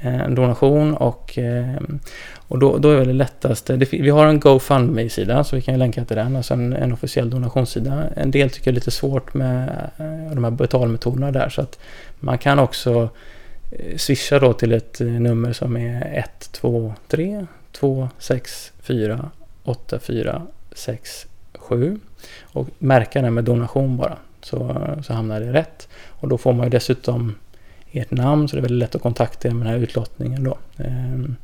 [0.00, 1.80] Eh, en donation och, eh,
[2.48, 3.76] och då, då är det lättaste.
[3.76, 7.30] vi har en GoFundMe-sida så vi kan ju länka till den, alltså en, en officiell
[7.30, 8.04] donationssida.
[8.16, 11.78] En del tycker det är lite svårt med eh, de här betalmetoderna där så att
[12.20, 13.08] man kan också
[13.96, 19.30] swisha då till ett nummer som är 123 264
[19.64, 22.00] 8467
[22.42, 25.88] och märka den med donation bara så, så hamnar det rätt.
[26.08, 27.34] Och då får man ju dessutom
[27.92, 30.58] ert namn så det är väldigt lätt att kontakta er med den här utlottningen då.
[30.78, 31.36] Ehm,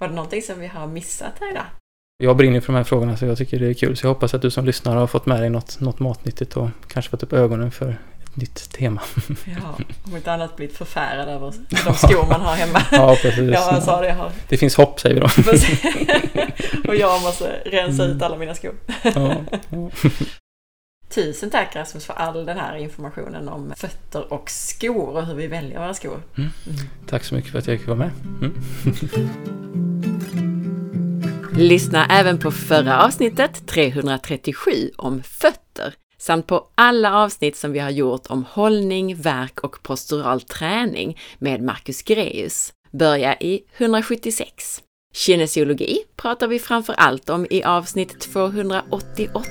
[0.00, 1.66] Var det någonting som vi har missat här idag?
[2.16, 3.96] Jag brinner för de här frågorna så jag tycker det är kul.
[3.96, 6.68] Så jag hoppas att du som lyssnar har fått med dig något, något matnyttigt och
[6.86, 7.98] kanske fått upp ögonen för
[8.34, 9.02] nytt tema.
[9.44, 11.54] Ja, om inte annat blivit förfärad över
[11.84, 12.82] de skor man har hemma.
[12.90, 13.50] Ja, precis.
[13.54, 14.08] Ja, jag sa det.
[14.08, 14.32] Jag har.
[14.48, 15.28] Det finns hopp säger vi då.
[16.88, 18.74] och jag måste rensa ut alla mina skor.
[19.02, 19.36] Ja,
[19.70, 19.90] ja.
[21.14, 25.46] Tusen tack Rasmus för all den här informationen om fötter och skor och hur vi
[25.46, 26.22] väljer våra skor.
[26.38, 26.50] Mm.
[27.06, 28.10] Tack så mycket för att jag fick vara med.
[28.40, 28.62] Mm.
[31.56, 37.90] Lyssna även på förra avsnittet 337 om fötter samt på alla avsnitt som vi har
[37.90, 42.72] gjort om hållning, verk och postural träning med Marcus Greus.
[42.90, 44.82] Börja i 176.
[45.14, 49.42] Kinesiologi pratar vi framför allt om i avsnitt 288.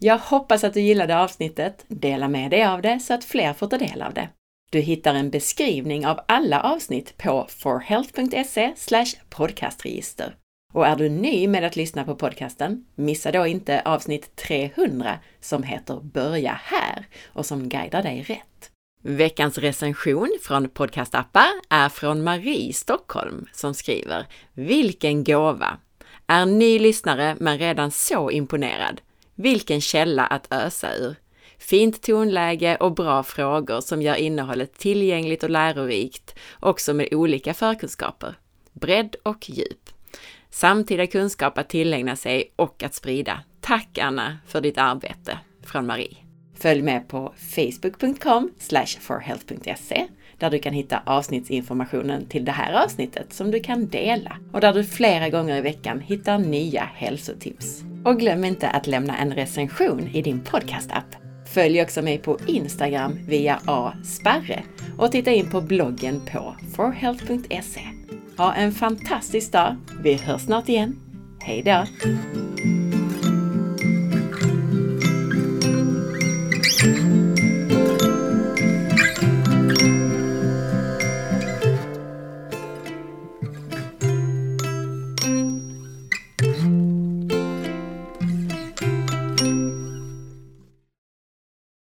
[0.00, 1.84] Jag hoppas att du gillade avsnittet.
[1.88, 4.28] Dela med dig av det så att fler får ta del av det.
[4.70, 8.74] Du hittar en beskrivning av alla avsnitt på forhealth.se
[9.30, 10.34] podcastregister.
[10.72, 15.62] Och är du ny med att lyssna på podcasten, missa då inte avsnitt 300 som
[15.62, 18.70] heter Börja här och som guidar dig rätt.
[19.02, 25.78] Veckans recension från podcastappar är från Marie Stockholm som skriver Vilken gåva!
[26.26, 29.00] Är ny lyssnare men redan så imponerad.
[29.34, 31.16] Vilken källa att ösa ur!
[31.58, 38.34] Fint tonläge och bra frågor som gör innehållet tillgängligt och lärorikt, också med olika förkunskaper.
[38.72, 39.91] Bredd och djup.
[40.54, 43.40] Samtida kunskap att tillägna sig och att sprida.
[43.60, 45.38] Tack Anna för ditt arbete!
[45.64, 46.16] Från Marie.
[46.54, 48.50] Följ med på facebook.com
[49.00, 50.06] forhealth.se
[50.38, 54.72] där du kan hitta avsnittsinformationen till det här avsnittet som du kan dela och där
[54.72, 57.82] du flera gånger i veckan hittar nya hälsotips.
[58.04, 61.16] Och glöm inte att lämna en recension i din podcastapp.
[61.54, 64.62] Följ också mig på Instagram via asparre
[64.98, 68.01] och titta in på bloggen på forhealth.se.
[68.36, 69.76] Ha en fantastisk dag!
[70.02, 70.96] Vi hörs snart igen.
[71.40, 71.84] Hej då!